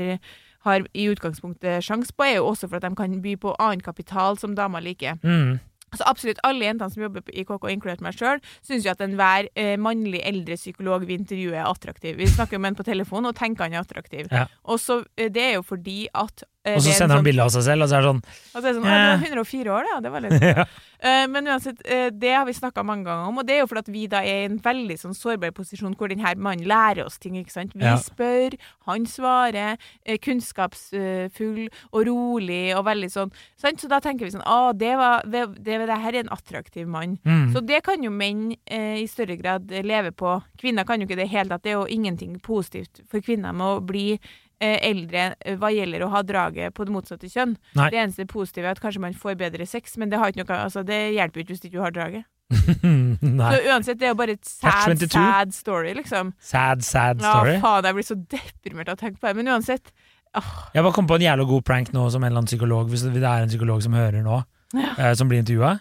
har 0.65 0.87
i 0.93 1.07
utgangspunktet 1.13 1.85
sjanse 1.85 2.15
på, 2.17 2.27
er 2.27 2.39
jo 2.39 2.49
også 2.51 2.69
for 2.71 2.81
at 2.81 2.87
de 2.87 2.97
kan 2.99 3.21
by 3.23 3.37
på 3.41 3.55
annen 3.61 3.85
kapital 3.85 4.39
som 4.41 4.57
damer 4.57 4.85
liker. 4.85 5.21
Mm. 5.23 5.61
Så 5.95 6.07
absolutt 6.11 6.41
alle 6.47 6.67
jentene 6.67 6.91
som 6.91 7.05
jobber 7.05 7.23
i 7.31 7.45
KK, 7.47 7.69
inkludert 7.71 8.03
meg 8.05 8.17
sjøl, 8.19 8.41
syns 8.67 8.87
jo 8.87 8.93
at 8.95 9.03
enhver 9.05 9.49
eh, 9.55 9.77
mannlig 9.81 10.25
eldre 10.27 10.57
psykolog 10.59 11.07
vi 11.07 11.19
intervjuer, 11.21 11.61
er 11.61 11.71
attraktiv. 11.71 12.17
Vi 12.19 12.31
snakker 12.33 12.59
med 12.59 12.73
en 12.73 12.81
på 12.81 12.87
telefon 12.89 13.31
og 13.31 13.37
tenker 13.39 13.69
han 13.69 13.77
er 13.77 13.85
attraktiv. 13.85 14.27
Ja. 14.33 14.49
Og 14.65 14.81
så, 14.83 15.05
eh, 15.17 15.31
Det 15.35 15.43
er 15.43 15.55
jo 15.55 15.63
fordi 15.63 16.09
at 16.15 16.45
Og 16.65 16.81
så 16.81 16.87
det 16.87 16.91
er 16.91 16.95
en 16.95 16.99
sender 16.99 17.15
han 17.15 17.21
sånn- 17.21 17.29
bilde 17.29 17.43
av 17.45 17.51
seg 17.53 17.63
selv, 17.67 17.83
og 17.85 17.89
så 17.91 17.95
er 17.99 18.01
det 18.01 18.09
sånn 18.09 18.23
og 18.25 18.57
så 18.57 18.65
er 18.65 18.73
det 18.73 18.75
sånn, 18.79 18.85
«Å, 18.89 18.95
du 18.95 19.21
var 19.21 19.29
104 19.29 19.73
år, 19.75 19.85
da. 19.91 20.01
Det 20.01 20.13
var 20.15 20.21
litt 20.25 20.43
ja. 20.57 20.65
Eh, 21.05 21.27
Men 21.29 21.45
uansett, 21.53 21.83
eh, 21.85 22.09
det 22.11 22.31
har 22.33 22.47
vi 22.49 22.53
snakka 22.57 22.85
mange 22.87 23.05
ganger 23.05 23.29
om, 23.29 23.39
og 23.39 23.47
det 23.47 23.57
er 23.57 23.61
jo 23.61 23.67
fordi 23.69 23.83
at 23.85 23.89
vi 23.93 24.07
da 24.09 24.23
er 24.25 24.39
i 24.41 24.47
en 24.49 24.57
veldig 24.65 24.97
sånn 24.97 25.13
sårbar 25.19 25.53
posisjon 25.53 25.93
hvor 26.01 26.09
denne 26.09 26.33
mannen 26.41 26.65
lærer 26.65 27.05
oss 27.05 27.19
ting, 27.21 27.35
ikke 27.37 27.53
sant. 27.53 27.75
Vi 27.77 27.85
Ja. 27.85 27.97
spør, 28.01 28.57
han 28.87 29.05
svarer, 29.05 29.77
eh, 30.07 30.17
kunnskapsfull 30.19 31.69
og 31.93 32.07
rolig 32.09 32.75
og 32.77 32.85
veldig 32.87 33.11
sånn. 33.13 33.33
Sant? 33.61 33.81
Så 33.81 33.89
da 33.89 34.01
tenker 34.01 34.25
vi 34.25 34.31
sånn 34.33 34.45
Å, 34.47 34.73
det, 34.77 34.95
var, 34.97 35.23
det, 35.29 35.45
det, 35.63 35.79
det 35.87 35.99
her 36.01 36.15
er 36.15 36.25
en 36.25 36.29
attraktiv 36.35 36.87
mann. 36.89 37.19
mm. 37.25 37.53
Så 37.53 37.61
det 37.65 37.83
kan 37.85 38.03
jo 38.03 38.11
menn 38.11 38.55
eh, 38.67 39.03
i 39.03 39.07
større 39.07 39.37
grad 39.37 39.71
eh, 39.73 39.83
leve 39.85 40.13
på. 40.13 40.39
Kvinner 40.61 40.85
kan 40.87 41.01
jo 41.01 41.07
ikke 41.07 41.17
det 41.21 41.29
helt 41.29 41.51
tatt. 41.53 41.63
det 41.63 41.73
er 41.75 41.81
jo 41.83 41.87
ingenting 41.91 42.39
positivt 42.41 43.03
for 43.11 43.21
kvinner 43.21 43.53
med 43.53 43.67
å 43.67 43.81
bli 43.85 44.07
eh, 44.15 44.54
eldre 44.89 45.25
eh, 45.41 45.57
hva 45.61 45.71
gjelder 45.75 46.05
å 46.07 46.11
ha 46.13 46.23
draget 46.27 46.75
på 46.77 46.87
det 46.89 46.95
motsatte 46.95 47.31
kjønn. 47.33 47.57
Nei. 47.79 47.89
Det 47.95 48.01
eneste 48.03 48.27
positive 48.31 48.69
er 48.71 48.77
at 48.77 48.83
kanskje 48.83 49.03
man 49.05 49.17
får 49.19 49.37
bedre 49.41 49.67
sex, 49.69 49.97
men 50.01 50.13
det, 50.13 50.21
har 50.21 50.33
ikke 50.33 50.45
noe, 50.45 50.61
altså, 50.69 50.85
det 50.87 51.01
hjelper 51.17 51.41
jo 51.41 51.47
ikke 51.47 51.57
hvis 51.57 51.67
ikke 51.71 51.85
har 51.85 51.95
draget. 51.97 52.25
Så 52.55 53.61
uansett, 53.71 53.99
det 54.01 54.07
er 54.09 54.13
jo 54.13 54.19
bare 54.19 54.35
et 54.37 54.45
sad, 54.47 55.01
sad 55.11 55.55
story, 55.57 55.95
liksom. 55.97 56.33
Sad, 56.41 56.85
sad 56.87 57.23
story? 57.23 57.57
Ja, 57.57 57.63
faen, 57.65 57.89
jeg 57.89 57.97
blir 57.99 58.07
så 58.07 58.17
deprimert 58.37 58.91
av 58.93 58.99
å 58.99 59.01
tenke 59.01 59.19
på 59.21 59.29
det. 59.31 59.35
Men 59.41 59.51
uansett. 59.55 59.91
Jeg 60.35 60.83
bare 60.83 60.95
kom 60.97 61.09
på 61.09 61.17
en 61.19 61.25
jævla 61.25 61.47
god 61.49 61.65
prank 61.67 61.93
nå 61.95 62.05
som 62.11 62.23
en 62.25 62.31
eller 62.33 62.43
annen 62.43 62.51
psykolog, 62.51 62.89
hvis 62.91 63.05
det 63.07 63.23
er 63.23 63.45
en 63.45 63.53
psykolog 63.53 63.83
som 63.85 63.95
hører 63.97 64.25
nå, 64.27 64.41
Ja. 64.75 64.95
eh, 64.99 65.13
som 65.19 65.31
blir 65.31 65.41
intervjua. 65.43 65.77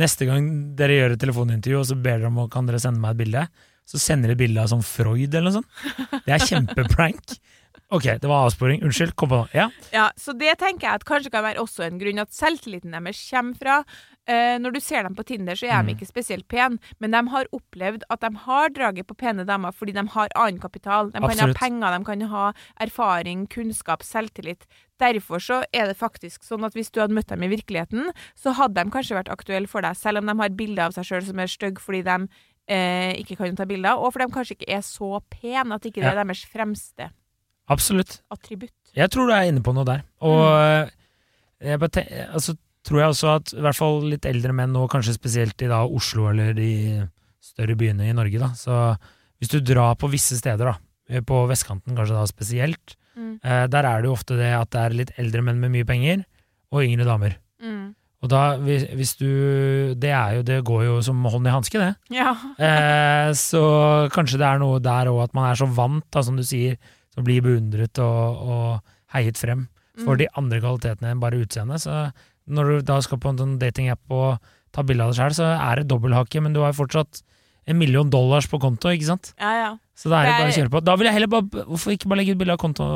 Neste 0.00 0.26
gang 0.28 0.48
dere 0.76 0.96
gjør 0.98 1.14
et 1.14 1.22
telefonintervju, 1.22 1.78
og 1.80 1.86
så 1.88 1.96
ber 1.96 2.18
dere 2.18 2.30
om 2.32 2.42
kan 2.52 2.66
dere 2.68 2.80
sende 2.82 3.00
meg 3.00 3.14
et 3.14 3.22
bilde, 3.22 3.44
så 3.88 4.00
sender 4.00 4.32
dere 4.32 4.40
bilde 4.42 4.60
av 4.62 4.70
sånn 4.72 4.82
Freud 4.84 5.34
eller 5.34 5.50
noe 5.50 5.58
sånt. 5.60 6.24
Det 6.26 6.34
er 6.34 6.44
kjempeprank. 6.50 7.36
Ok, 7.94 8.08
det 8.20 8.26
var 8.26 8.48
avsporing. 8.48 8.82
Unnskyld. 8.82 9.12
Kom 9.14 9.30
på 9.30 9.38
nå. 9.38 9.44
Ja. 9.54 9.68
Ja, 9.94 10.08
så 10.18 10.32
det 10.36 10.56
tenker 10.58 10.88
jeg 10.88 10.98
at 11.00 11.04
kanskje 11.06 11.30
kan 11.30 11.44
være 11.46 11.62
også 11.62 11.84
en 11.86 12.00
grunn 12.00 12.18
at 12.22 12.32
selvtilliten 12.34 12.90
deres 12.96 13.20
kommer 13.30 13.54
fra. 13.60 13.76
Eh, 14.26 14.56
når 14.58 14.72
du 14.74 14.80
ser 14.80 15.04
dem 15.04 15.14
på 15.14 15.22
Tinder, 15.28 15.54
så 15.54 15.68
er 15.68 15.82
de 15.82 15.92
Mm. 15.92 15.94
ikke 15.94 16.08
spesielt 16.08 16.48
pene, 16.48 16.78
men 16.98 17.10
de 17.12 17.20
har 17.30 17.44
opplevd 17.52 18.02
at 18.10 18.20
de 18.24 18.30
har 18.46 18.68
draget 18.70 19.06
på 19.06 19.14
pene 19.20 19.44
damer 19.46 19.70
fordi 19.76 19.92
de 19.92 20.06
har 20.08 20.28
annen 20.34 20.58
kapital. 20.58 21.10
De 21.12 21.20
kan 21.20 21.38
ha 21.38 21.52
penger, 21.52 21.98
de 21.98 22.04
kan 22.04 22.20
ha 22.32 22.52
erfaring, 22.80 23.46
kunnskap, 23.46 24.02
selvtillit. 24.02 24.64
Derfor 24.98 25.38
så 25.38 25.62
er 25.74 25.86
det 25.90 25.98
faktisk 25.98 26.42
sånn 26.42 26.64
at 26.64 26.72
hvis 26.74 26.90
du 26.90 27.00
hadde 27.00 27.14
møtt 27.14 27.28
dem 27.28 27.42
i 27.42 27.48
virkeligheten, 27.52 28.10
så 28.34 28.54
hadde 28.54 28.74
de 28.82 28.90
kanskje 28.90 29.18
vært 29.18 29.28
aktuelle 29.30 29.68
for 29.68 29.82
deg, 29.82 29.94
selv 29.96 30.18
om 30.18 30.26
de 30.26 30.34
har 30.40 30.48
bilder 30.50 30.86
av 30.86 30.92
seg 30.96 31.04
sjøl 31.04 31.26
som 31.26 31.38
er 31.38 31.46
stygge 31.46 31.80
fordi 31.84 32.02
de 32.02 32.28
eh, 32.68 33.12
ikke 33.20 33.36
kan 33.36 33.54
ta 33.56 33.66
bilder, 33.66 33.98
og 34.00 34.14
fordi 34.14 34.26
de 34.26 34.32
kanskje 34.32 34.56
ikke 34.56 34.72
er 34.72 34.80
så 34.80 35.20
pene 35.30 35.74
at 35.74 35.84
ikke 35.84 36.00
det 36.00 36.10
er 36.14 36.24
deres 36.24 36.44
fremste 36.48 37.10
Absolutt. 37.70 38.20
attributt. 38.30 38.72
Jeg 38.94 39.10
tror 39.10 39.26
du 39.28 39.32
er 39.34 39.48
inne 39.48 39.62
på 39.64 39.72
noe 39.74 39.84
der. 39.88 40.02
Og 40.20 40.44
Mm. 40.44 40.90
jeg 41.64 41.78
bare 41.80 42.04
altså, 42.32 42.56
tror 42.84 42.98
jeg 43.00 43.08
også 43.14 43.28
at 43.36 43.52
i 43.56 43.60
hvert 43.64 43.76
fall 43.78 44.02
litt 44.04 44.26
eldre 44.26 44.52
menn 44.52 44.72
nå, 44.72 44.86
kanskje 44.88 45.14
spesielt 45.16 45.62
i 45.62 45.68
da 45.70 45.84
Oslo 45.86 46.28
eller 46.30 46.52
de 46.54 47.08
større 47.40 47.74
byene 47.76 48.08
i 48.10 48.12
Norge, 48.12 48.38
da, 48.38 48.48
så 48.56 48.96
hvis 49.40 49.48
du 49.50 49.60
drar 49.60 49.94
på 49.96 50.10
visse 50.12 50.36
steder, 50.38 50.64
da, 50.64 50.76
eh, 51.08 51.20
på 51.20 51.46
vestkanten 51.48 51.96
kanskje 51.96 52.14
da 52.18 52.24
spesielt, 52.26 52.96
Mm. 53.16 53.38
eh, 53.44 53.66
der 53.68 53.84
er 53.86 54.02
det 54.02 54.08
jo 54.08 54.12
ofte 54.16 54.36
det 54.36 54.52
at 54.52 54.70
det 54.70 54.80
er 54.80 54.90
litt 54.98 55.12
eldre 55.18 55.40
menn 55.42 55.60
med 55.60 55.70
mye 55.70 55.84
penger, 55.86 56.24
og 56.72 56.82
yngre 56.82 57.04
damer. 57.06 57.36
Mm. 57.62 57.94
Og 58.24 58.28
da, 58.28 58.56
hvis, 58.58 58.88
hvis 58.90 59.16
du 59.18 59.94
Det 59.94 60.10
er 60.10 60.36
jo 60.36 60.42
Det 60.42 60.64
går 60.64 60.84
jo 60.84 61.00
som 61.02 61.22
hånd 61.24 61.46
i 61.46 61.50
hanske, 61.50 61.78
det. 61.78 61.96
Ja. 62.10 62.32
Eh, 62.58 63.30
så 63.32 64.08
kanskje 64.10 64.38
det 64.38 64.48
er 64.48 64.58
noe 64.58 64.80
der 64.80 65.06
òg 65.12 65.22
at 65.24 65.34
man 65.34 65.50
er 65.50 65.54
så 65.54 65.66
vant, 65.72 66.04
da, 66.10 66.22
som 66.22 66.34
du 66.36 66.42
sier, 66.42 66.76
til 67.14 67.22
blir 67.24 67.40
bli 67.40 67.54
beundret 67.54 67.98
og, 68.02 68.44
og 68.44 68.94
heiet 69.14 69.38
frem 69.40 69.68
for 70.02 70.16
Mm. 70.16 70.18
de 70.18 70.26
andre 70.40 70.58
kvalitetene 70.60 71.10
enn 71.12 71.20
bare 71.22 71.38
utseendet. 71.38 71.80
Så 71.84 72.12
når 72.50 72.64
du 72.70 72.80
da 72.82 72.96
skal 73.00 73.18
på 73.22 73.30
en 73.30 73.38
sånn 73.38 73.58
datingapp 73.60 74.10
og 74.10 74.40
ta 74.74 74.82
bilde 74.82 75.04
av 75.06 75.12
deg 75.12 75.20
sjøl, 75.20 75.36
så 75.38 75.46
er 75.54 75.76
det 75.80 75.88
dobbelthake, 75.88 76.42
men 76.42 76.52
du 76.52 76.60
har 76.64 76.72
jo 76.72 76.80
fortsatt 76.82 77.22
en 77.70 77.78
million 77.78 78.10
dollars 78.10 78.48
på 78.50 78.58
konto, 78.60 78.90
ikke 78.90 79.06
sant? 79.06 79.30
Ja, 79.38 79.52
ja. 79.54 79.70
Så 79.94 80.10
da 80.10 80.18
er 80.20 80.26
det 80.26 80.34
bare 80.40 80.50
å 80.50 80.56
kjøre 80.58 80.72
på. 80.74 80.82
Da 80.84 80.96
vil 80.98 81.06
jeg 81.06 81.14
heller 81.14 81.30
bare 81.30 81.62
Hvorfor 81.70 81.94
ikke 81.94 82.08
bare 82.10 82.18
legge 82.20 82.34
ut 82.34 82.40
bilde 82.42 82.56
av 82.56 82.60
konto 82.60 82.88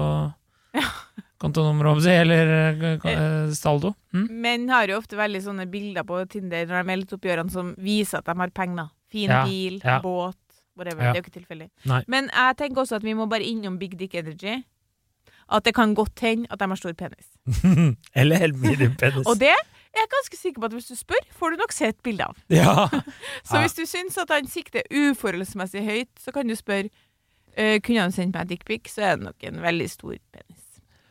kontonummeret, 1.38 1.94
håper 1.94 2.20
eller 2.24 2.50
eh, 2.83 3.07
eh, 3.12 3.52
saldo? 3.54 3.92
Mm? 4.14 4.26
Menn 4.42 4.68
har 4.74 4.90
jo 4.90 4.98
ofte 4.98 5.16
veldig 5.18 5.42
sånne 5.44 5.68
bilder 5.70 6.02
på 6.09 6.18
Tinder 6.33 6.66
når 6.66 6.83
de 6.83 6.92
er 6.96 7.00
litt 7.04 7.14
oppgjørene 7.14 7.54
som 7.54 7.70
viser 7.78 8.18
at 8.20 8.26
de 8.26 8.35
har 8.42 8.50
penger. 8.50 8.90
Fin 9.09 9.31
Ja, 9.31 9.44
bil, 9.46 9.78
ja. 9.85 10.00
båt, 10.04 10.37
whatever. 10.79 11.03
Ja. 11.03 11.12
Det 11.12 11.19
er 11.19 11.23
jo 11.23 11.27
ikke 11.27 11.38
tilfeldig. 11.41 11.71
Men 12.07 12.31
jeg 12.33 12.59
tenker 12.59 12.85
også 12.85 12.99
at 13.01 13.07
vi 13.07 13.17
må 13.19 13.27
bare 13.27 13.47
innom 13.47 13.79
Big 13.79 13.99
Dick 13.99 14.14
Energy. 14.14 14.61
At 15.49 15.64
det 15.64 15.75
kan 15.75 15.95
godt 15.97 16.21
hende 16.21 16.47
at 16.51 16.61
de 16.61 16.69
har 16.69 16.77
stor 16.77 16.93
penis. 16.93 17.29
Eller 18.21 18.37
helt 18.37 18.61
medium 18.61 18.95
penis. 19.01 19.27
Og 19.27 19.41
det 19.41 19.49
er 19.49 19.64
jeg 19.97 20.11
ganske 20.12 20.37
sikker 20.37 20.61
på 20.61 20.69
at 20.69 20.77
hvis 20.77 20.91
du 20.91 20.97
spør, 20.97 21.25
får 21.33 21.51
du 21.51 21.57
nok 21.57 21.73
se 21.73 21.88
et 21.88 22.01
bilde 22.05 22.25
av. 22.25 22.37
Ja. 22.61 22.88
Så 23.49 23.61
hvis 23.61 23.75
du 23.75 23.85
syns 23.87 24.19
at 24.21 24.31
han 24.31 24.49
sikter 24.49 24.85
uforholdsmessig 24.93 25.85
høyt, 25.85 26.12
så 26.21 26.33
kan 26.33 26.49
du 26.49 26.55
spørre 26.57 26.88
uh, 27.59 27.81
Kunne 27.81 28.05
han 28.05 28.12
sendt 28.12 28.37
meg 28.37 28.45
en 28.45 28.53
dickpic, 28.53 28.93
så 28.93 29.03
er 29.03 29.17
det 29.17 29.31
nok 29.31 29.49
en 29.49 29.62
veldig 29.62 29.91
stor 29.91 30.17
penis. 30.33 30.64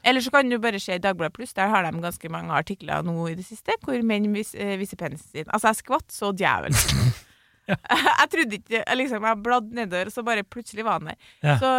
Eller 0.07 0.21
så 0.21 0.31
kan 0.31 0.49
du 0.49 0.59
bare 0.61 0.79
se 0.79 0.95
i 0.95 1.01
Dagbladet 1.03 1.33
Pluss, 1.35 1.53
der 1.53 1.67
har 1.67 1.83
de 1.83 2.01
ganske 2.01 2.29
mange 2.29 2.53
artikler 2.53 3.01
nå 3.03 3.27
i 3.27 3.35
det 3.35 3.45
siste 3.45 3.75
hvor 3.83 3.97
menn 4.05 4.29
vis, 4.35 4.53
uh, 4.55 4.77
viser 4.79 4.97
penisen 5.01 5.31
sin. 5.31 5.49
Altså, 5.49 5.73
jeg 5.73 5.81
skvatt 5.81 6.13
så 6.13 6.31
djevelsk. 6.31 7.25
jeg 8.21 8.27
trodde 8.33 8.57
ikke 8.59 8.79
Jeg 8.79 8.97
liksom, 9.01 9.25
jeg 9.27 9.41
bladde 9.43 9.75
nedover, 9.75 10.09
og 10.11 10.15
så 10.15 10.23
bare 10.23 10.43
plutselig 10.47 10.85
var 10.87 10.99
han 11.01 11.09
der. 11.11 11.17
Ja. 11.43 11.55
Så, 11.61 11.71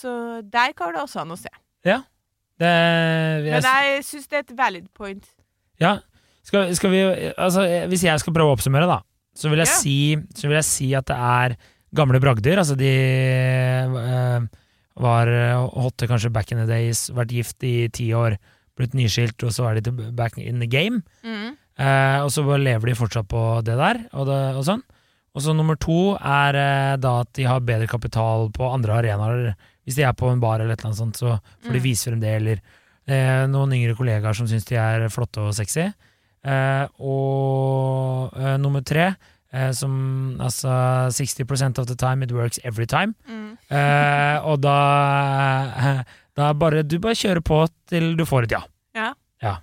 så 0.00 0.14
der 0.52 0.72
kan 0.78 0.94
det 0.96 1.02
også 1.04 1.22
an 1.24 1.34
å 1.36 1.38
se. 1.40 1.52
Det, 2.60 2.68
jeg, 2.68 3.44
Men 3.54 3.64
jeg 3.64 4.02
syns 4.04 4.26
det 4.28 4.36
er 4.36 4.42
et 4.44 4.56
valid 4.58 4.88
point. 4.96 5.24
ja. 5.80 5.98
Skal, 6.44 6.70
skal 6.74 6.90
vi 6.90 6.98
Altså, 7.38 7.62
hvis 7.92 8.02
jeg 8.04 8.20
skal 8.22 8.32
prøve 8.34 8.50
å 8.50 8.56
oppsummere, 8.56 8.86
da, 8.88 8.96
så 9.36 9.50
vil 9.52 9.60
jeg, 9.60 9.68
Ja. 9.68 9.76
si, 9.76 9.96
så 10.34 10.48
vil 10.48 10.56
jeg 10.56 10.66
si 10.66 10.88
at 10.98 11.06
det 11.06 11.16
er 11.16 11.54
gamle 11.94 12.18
bragder. 12.20 12.58
Altså, 12.58 12.74
de 12.80 12.88
øh, 13.86 14.46
var 15.04 15.28
eh, 15.30 15.68
hotte 15.84 16.08
kanskje 16.10 16.32
back 16.32 16.50
in 16.52 16.58
the 16.62 16.66
days, 16.68 17.06
vært 17.14 17.32
gift 17.36 17.62
i 17.68 17.88
ti 17.92 18.08
år, 18.16 18.36
blitt 18.78 18.96
nyskilt, 18.96 19.44
og 19.46 19.52
så 19.54 19.68
er 19.70 19.80
de 19.84 19.92
back 20.16 20.38
in 20.40 20.60
the 20.64 20.68
game. 20.70 21.02
Mm. 21.22 21.54
Eh, 21.80 22.18
og 22.24 22.32
så 22.34 22.42
lever 22.58 22.90
de 22.92 22.98
fortsatt 22.98 23.28
på 23.30 23.44
det 23.66 23.76
der, 23.78 24.02
og, 24.12 24.26
det, 24.28 24.40
og 24.56 24.64
sånn. 24.66 24.82
Og 25.34 25.42
så 25.44 25.54
nummer 25.54 25.76
to 25.78 26.16
er 26.16 26.56
eh, 26.58 26.96
da 26.98 27.20
at 27.22 27.32
de 27.38 27.44
har 27.46 27.60
bedre 27.62 27.86
kapital 27.86 28.48
på 28.50 28.66
andre 28.74 28.96
arenaer. 28.98 29.52
Hvis 29.86 29.94
de 29.96 30.02
er 30.06 30.12
på 30.18 30.28
en 30.32 30.40
bar 30.42 30.58
eller 30.60 30.74
et 30.74 30.80
eller 30.82 30.90
annet 30.90 30.98
sånt, 31.00 31.16
så 31.20 31.36
får 31.64 31.72
de 31.72 31.78
Mm. 31.78 31.84
vise 31.86 32.10
frem 32.10 32.20
det, 32.20 32.32
eller 32.40 32.60
eh, 33.06 33.46
noen 33.50 33.72
yngre 33.74 33.94
kollegaer 33.98 34.34
som 34.36 34.46
syns 34.50 34.64
de 34.68 34.76
er 34.76 35.08
flotte 35.08 35.40
og 35.40 35.54
sexy. 35.54 35.86
Eh, 36.44 36.86
og 37.00 38.32
eh, 38.38 38.56
nummer 38.58 38.82
tre, 38.86 39.14
eh, 39.52 39.70
som 39.76 40.36
altså 40.40 40.70
60% 41.14 41.78
of 41.78 41.86
the 41.86 41.96
time 41.96 42.22
it 42.24 42.32
works 42.32 42.58
every 42.64 42.86
time. 42.86 43.14
Mm. 43.28 43.56
Eh, 43.70 44.38
og 44.46 44.60
da, 44.62 44.76
da 46.36 46.52
bare 46.58 46.82
Du 46.82 46.98
bare 46.98 47.14
kjører 47.14 47.42
på 47.44 47.64
til 47.90 48.16
du 48.18 48.24
får 48.26 48.48
et 48.48 48.56
ja. 48.58 48.62
Og 48.98 49.16
ja. 49.42 49.54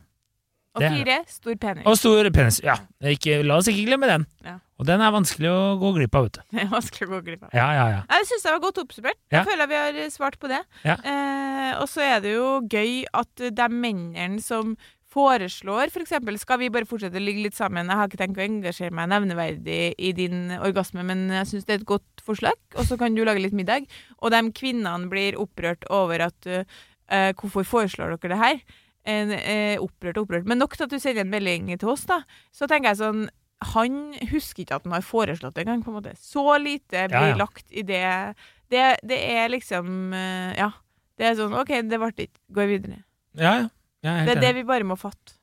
Og 0.78 0.82
fire 0.84 1.16
stor 1.28 1.56
penis. 1.58 1.86
Og 1.90 1.98
stor 1.98 2.30
penis. 2.32 2.60
Ja, 2.64 2.76
ikke, 3.02 3.40
la 3.44 3.56
oss 3.58 3.68
ikke 3.68 3.86
glemme 3.90 4.08
den. 4.10 4.26
Ja. 4.46 4.58
Og 4.78 4.86
den 4.86 5.02
er 5.02 5.14
vanskelig 5.14 5.50
å 5.50 5.62
gå 5.82 5.94
glipp 5.96 6.18
av, 6.18 6.28
vet 6.28 6.38
du. 6.38 6.44
Det 6.54 6.66
er 6.66 6.74
vanskelig 6.74 7.08
å 7.08 7.14
gå 7.16 7.22
glipp 7.26 7.48
av. 7.48 7.56
Ja, 7.58 7.70
ja, 7.74 7.88
ja. 7.96 8.02
Jeg 8.06 8.26
Det 8.26 8.30
syns 8.32 8.46
det 8.46 8.54
var 8.54 8.66
godt 8.68 8.84
oppsummert. 8.84 9.20
Ja. 9.32 9.40
Jeg 9.40 9.48
føler 9.50 9.72
vi 9.72 9.80
har 9.82 10.12
svart 10.14 10.38
på 10.42 10.52
det. 10.52 10.62
Ja. 10.86 11.00
Eh, 11.02 11.72
og 11.82 11.88
så 11.90 12.06
er 12.06 12.22
det 12.24 12.36
jo 12.36 12.52
gøy 12.70 13.02
at 13.18 13.48
de 13.58 13.68
mennene 13.74 14.44
som 14.44 14.76
foreslår 15.18 15.90
f.eks. 15.90 16.14
For 16.20 16.40
skal 16.42 16.60
vi 16.62 16.72
bare 16.74 16.88
fortsette 16.90 17.18
å 17.18 17.24
ligge 17.24 17.46
litt 17.46 17.58
sammen, 17.58 17.90
jeg 17.90 18.00
har 18.00 18.10
ikke 18.10 18.20
tenkt 18.22 18.42
å 18.42 18.46
engasjere 18.46 18.96
meg 18.96 19.10
nevneverdig 19.14 19.80
i 19.98 20.12
din 20.18 20.52
orgasme, 20.60 21.06
men 21.08 21.28
jeg 21.40 21.50
syns 21.52 21.68
det 21.68 21.78
er 21.78 21.82
et 21.82 21.90
godt 21.90 22.26
forslag, 22.26 22.60
og 22.76 22.84
så 22.88 23.00
kan 23.00 23.16
du 23.16 23.24
lage 23.26 23.42
litt 23.44 23.56
middag. 23.58 23.88
Og 24.22 24.34
de 24.36 24.44
kvinnene 24.58 25.10
blir 25.12 25.40
opprørt 25.42 25.88
over 25.94 26.28
at 26.28 26.52
eh, 26.52 27.32
hvorfor 27.40 27.66
foreslår 27.68 28.18
dere 28.18 28.36
det 28.36 28.42
her? 28.44 28.62
En, 29.08 29.32
eh, 29.32 29.80
opprørt 29.80 30.20
og 30.20 30.28
opprørt. 30.28 30.48
Men 30.50 30.60
nok 30.60 30.76
til 30.76 30.86
at 30.86 30.94
du 30.94 31.00
sender 31.00 31.24
en 31.24 31.32
melding 31.32 31.72
til 31.80 31.94
oss, 31.94 32.04
da. 32.10 32.22
Så 32.52 32.68
tenker 32.68 32.92
jeg 32.92 33.02
sånn 33.02 33.28
Han 33.74 34.14
husker 34.32 34.64
ikke 34.64 34.76
at 34.78 34.84
han 34.86 34.94
har 34.94 35.06
foreslått 35.06 35.56
det 35.56 35.64
engang, 35.66 35.82
på 35.86 35.90
en 35.90 35.98
måte. 35.98 36.14
Så 36.22 36.44
lite 36.62 37.08
blir 37.10 37.18
Ja, 37.18 37.32
ja. 37.34 37.40
lagt 37.40 37.66
i 37.72 37.82
det. 37.82 38.36
det. 38.70 39.00
Det 39.04 39.18
er 39.18 39.50
liksom 39.50 40.14
eh, 40.14 40.54
Ja. 40.58 40.72
Det 41.18 41.26
er 41.26 41.34
sånn 41.40 41.56
OK, 41.58 41.72
det 41.90 41.98
ble 41.98 42.12
ikke. 42.14 42.38
Går 42.54 42.68
videre. 42.70 43.04
ja, 43.34 43.70
ja. 44.06 44.24
Det 44.24 44.38
er 44.38 44.42
det 44.42 44.56
vi 44.60 44.64
bare 44.64 44.86
må 44.86 44.96
fatte. 44.96 45.34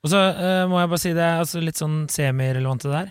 Og 0.00 0.08
så 0.08 0.20
uh, 0.32 0.64
må 0.70 0.80
jeg 0.80 0.88
bare 0.92 1.02
si 1.02 1.10
det 1.16 1.24
er 1.24 1.42
altså 1.42 1.60
litt 1.60 1.80
sånn 1.80 2.06
semirelevant 2.08 2.86
det 2.86 2.92
der. 2.92 3.10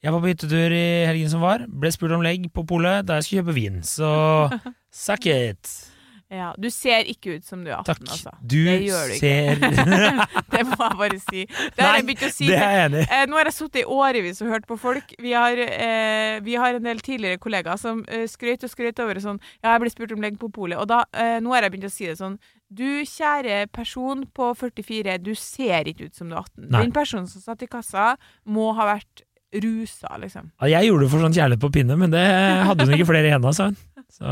Jeg 0.00 0.14
var 0.14 0.22
på 0.24 0.30
hyttetur 0.30 0.72
i 0.72 0.84
helgen 1.04 1.28
som 1.28 1.42
var. 1.44 1.66
Ble 1.68 1.90
spurt 1.92 2.14
om 2.16 2.22
legg 2.24 2.46
på 2.56 2.64
polet 2.68 3.04
da 3.04 3.18
jeg 3.18 3.26
skulle 3.26 3.42
kjøpe 3.42 3.56
vin. 3.58 3.80
Så 3.84 4.08
suck 5.04 5.28
it! 5.28 5.72
Ja, 6.30 6.52
Du 6.58 6.68
ser 6.70 7.08
ikke 7.10 7.36
ut 7.38 7.44
som 7.44 7.64
du 7.64 7.70
er 7.72 7.80
18, 7.80 7.88
Takk. 7.90 8.02
altså. 8.14 8.32
Du 8.40 8.56
Det 8.64 8.76
gjør 8.86 9.08
du 9.10 9.14
ser 9.18 9.58
Det 10.54 10.60
må 10.68 10.76
jeg 10.78 10.98
bare 11.00 11.18
si. 11.24 11.44
Det 11.74 11.82
har 11.82 11.96
jeg 11.98 12.06
begynt 12.06 12.22
å 12.28 12.30
si. 12.32 12.46
det 12.46 12.58
er 12.60 12.74
jeg 12.76 12.84
enig. 12.90 13.02
Eh, 13.10 13.24
nå 13.26 13.38
har 13.40 13.50
jeg 13.50 13.56
sittet 13.56 13.80
i 13.82 13.84
årevis 13.98 14.42
og 14.44 14.52
hørt 14.54 14.68
på 14.70 14.76
folk. 14.78 15.14
Vi 15.18 15.32
har, 15.34 15.58
eh, 15.58 16.38
vi 16.46 16.54
har 16.60 16.78
en 16.78 16.86
del 16.86 17.02
tidligere 17.02 17.40
kollegaer 17.42 17.80
som 17.82 18.04
eh, 18.06 18.26
skrøt 18.30 18.62
og 18.68 18.70
skrøt 18.70 19.02
over 19.02 19.18
sånn 19.22 19.40
Ja, 19.64 19.72
jeg 19.74 19.82
ble 19.84 19.90
spurt 19.94 20.14
om 20.14 20.22
legg 20.22 20.38
på 20.38 20.50
polet. 20.54 20.78
Og 20.78 20.86
da, 20.90 21.02
eh, 21.12 21.38
nå 21.42 21.50
har 21.56 21.66
jeg 21.66 21.74
begynt 21.74 21.90
å 21.90 21.94
si 21.94 22.06
det 22.06 22.18
sånn 22.20 22.38
Du 22.70 23.02
kjære 23.02 23.64
person 23.74 24.22
på 24.30 24.52
44, 24.54 25.18
du 25.18 25.34
ser 25.34 25.90
ikke 25.90 26.06
ut 26.10 26.14
som 26.14 26.30
du 26.30 26.36
er 26.36 26.44
18. 26.44 26.68
Nei. 26.70 26.84
Den 26.84 26.94
personen 26.94 27.26
som 27.26 27.42
satt 27.42 27.66
i 27.66 27.70
kassa, 27.70 28.12
må 28.46 28.70
ha 28.78 28.86
vært 28.94 29.24
rusa, 29.50 30.14
liksom. 30.22 30.52
Ja, 30.62 30.68
jeg 30.78 30.86
gjorde 30.92 31.08
det 31.08 31.10
for 31.10 31.24
sånn 31.24 31.34
kjærlighet 31.34 31.62
på 31.64 31.70
pinne, 31.74 31.96
men 31.98 32.12
det 32.12 32.22
hadde 32.68 32.86
hun 32.86 32.94
ikke 32.94 33.08
flere 33.08 33.26
igjen 33.26 33.42
av, 33.42 33.54
sa 33.56 33.64
hun. 33.72 33.78
Så, 34.10 34.24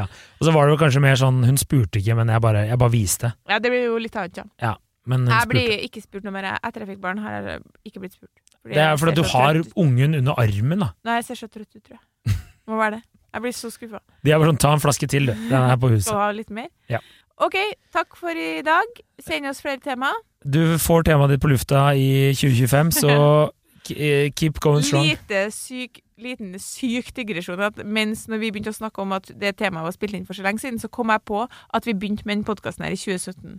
ja. 0.00 0.06
Og 0.40 0.48
så 0.48 0.52
var 0.56 0.66
det 0.66 0.74
jo 0.76 0.80
kanskje 0.80 1.02
mer 1.04 1.16
sånn 1.20 1.42
Hun 1.44 1.56
spurte 1.60 2.00
ikke, 2.00 2.16
men 2.18 2.28
jeg 2.32 2.40
bare, 2.44 2.66
jeg 2.70 2.78
bare 2.80 2.92
viste. 2.94 3.32
Ja, 3.48 3.58
det 3.62 3.70
blir 3.72 3.84
jo 3.86 3.98
litt 4.02 4.16
annet, 4.16 4.42
ja. 4.62 4.74
Men 5.06 5.26
hun 5.26 5.30
Jeg 5.30 5.42
spurte. 5.46 5.52
blir 5.54 5.84
ikke 5.86 6.02
spurt 6.02 6.24
noe 6.26 6.32
mer. 6.34 6.48
Etter 6.58 6.82
jeg 6.82 6.88
fikk 6.94 7.02
barn, 7.04 7.18
har 7.22 7.36
jeg 7.38 7.60
ikke 7.86 8.00
blitt 8.02 8.16
spurt. 8.16 8.32
Fordi 8.62 8.74
Det 8.74 8.82
er 8.82 8.96
fordi 8.98 9.14
du 9.14 9.22
har 9.30 9.60
ungen 9.76 10.14
under 10.18 10.40
armen, 10.42 10.78
da. 10.82 10.88
Nei, 11.06 11.20
jeg 11.20 11.28
ser 11.28 11.34
så 11.44 11.48
trøtt 11.52 11.70
ut, 11.76 11.82
tror 11.84 11.98
jeg. 12.00 12.34
Må 12.66 12.80
være 12.80 12.96
det. 12.98 13.02
Jeg 13.36 13.42
blir 13.44 13.52
så 13.54 13.70
skuffa. 13.70 14.00
De 14.24 14.32
er 14.32 14.38
bare 14.40 14.48
sånn, 14.50 14.58
ta 14.58 14.72
en 14.72 14.80
flaske 14.82 15.06
til, 15.12 15.26
du. 15.28 15.32
Den 15.34 15.52
er 15.60 15.68
her 15.68 15.76
på 15.76 15.90
huset. 15.92 16.10
ha 16.16 16.30
litt 16.34 16.50
mer? 16.50 16.66
Ja. 16.90 16.98
OK, 17.38 17.54
takk 17.92 18.16
for 18.16 18.32
i 18.32 18.62
dag. 18.64 18.98
Send 19.20 19.46
oss 19.46 19.60
flere 19.60 19.78
tema. 19.84 20.10
Du 20.42 20.78
får 20.80 21.04
temaet 21.04 21.34
ditt 21.34 21.42
på 21.44 21.50
lufta 21.52 21.90
i 21.94 22.32
2025, 22.34 22.90
så 22.96 23.12
eh, 23.94 24.30
keep 24.34 24.58
going 24.64 24.82
strong. 24.82 25.04
Lite 25.04 25.50
syk, 25.52 26.00
liten 26.20 26.54
syk 26.62 27.12
digresjon. 27.16 27.60
At 27.60 27.80
mens 27.84 28.26
når 28.30 28.40
vi 28.42 28.50
begynte 28.54 28.72
å 28.72 28.76
snakke 28.76 29.02
om 29.02 29.14
at 29.16 29.30
det 29.34 29.56
temaet 29.60 29.86
var 29.86 29.96
spilt 29.96 30.16
inn 30.18 30.26
for 30.28 30.38
så 30.38 30.44
lenge 30.46 30.62
siden, 30.62 30.80
så 30.82 30.90
kom 30.92 31.12
jeg 31.12 31.24
på 31.28 31.42
at 31.46 31.88
vi 31.88 31.94
begynte 31.94 32.26
med 32.26 32.40
den 32.40 32.46
podkasten 32.48 32.86
her 32.86 32.94
i 32.96 33.00
2017. 33.00 33.58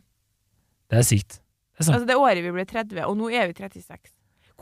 Det 0.92 1.02
er 1.02 1.08
sykt. 1.08 1.40
Det 1.76 1.84
er 1.84 1.90
sant. 1.90 1.98
Altså 2.00 2.10
det 2.10 2.18
året 2.18 2.44
vi 2.46 2.54
ble 2.56 2.66
30, 2.66 3.04
og 3.06 3.18
nå 3.20 3.30
er 3.30 3.52
vi 3.52 3.58
36. 3.60 4.14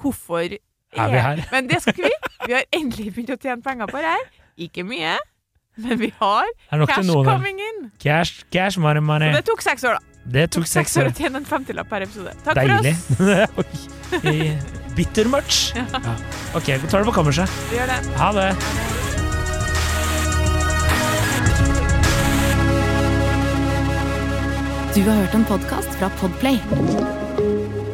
Hvorfor 0.01 0.58
Er 0.95 1.12
vi 1.12 1.21
her? 1.21 1.45
Men 1.53 1.69
det 1.69 1.81
skal 1.84 1.95
ikke 1.95 2.10
vi. 2.10 2.34
Vi 2.45 2.58
har 2.58 2.67
endelig 2.75 3.13
begynt 3.13 3.34
å 3.36 3.39
tjene 3.41 3.63
penger 3.63 3.89
på 3.91 4.03
det 4.03 4.12
her. 4.15 4.27
Ikke 4.65 4.86
mye, 4.88 5.17
men 5.75 5.99
vi 5.99 6.08
har 6.21 6.47
er 6.71 6.86
cash 6.88 7.10
coming 7.12 7.60
in. 7.60 7.91
Cash, 7.99 8.45
cash, 8.51 8.79
money, 8.79 9.01
Så 9.03 9.36
det 9.36 9.45
tok 9.49 9.62
seks 9.62 9.84
år, 9.84 9.97
da. 9.99 10.14
Det 10.25 10.47
tok 10.55 10.65
seks 10.67 10.95
år. 10.97 11.11
å 11.11 11.15
tjene 11.15 11.38
en 11.41 11.45
femtilapp 11.45 11.89
per 11.91 12.05
episode. 12.07 12.33
Takk 12.45 12.57
Deilig. 12.57 12.95
for 13.13 13.61
oss. 13.61 13.85
Deilig. 14.25 14.55
Bitter 14.95 15.27
much. 15.29 15.73
Ja. 15.75 15.85
Ok, 16.55 16.71
vi 16.71 16.88
tar 16.89 17.03
det 17.03 17.09
på 17.11 17.15
kammerset. 17.19 17.51
Vi 17.69 17.77
gjør 17.77 17.91
det. 17.93 17.99
Ha 18.21 18.31
det. 18.38 18.49
Du 24.95 25.01
har 25.03 25.15
hørt 25.15 25.33
en 25.33 25.45
podkast 25.45 25.89
fra 25.99 26.09
Podplay. 26.21 26.59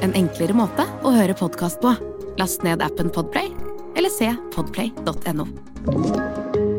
En 0.05 0.13
enklere 0.13 0.53
måte 0.53 0.85
å 1.01 1.13
høre 1.15 1.33
podkast 1.37 1.81
på. 1.81 1.95
Last 2.37 2.61
ned 2.65 2.83
appen 2.85 3.09
Podplay, 3.13 3.49
eller 3.97 4.13
se 4.13 4.29
podplay.no. 4.53 6.70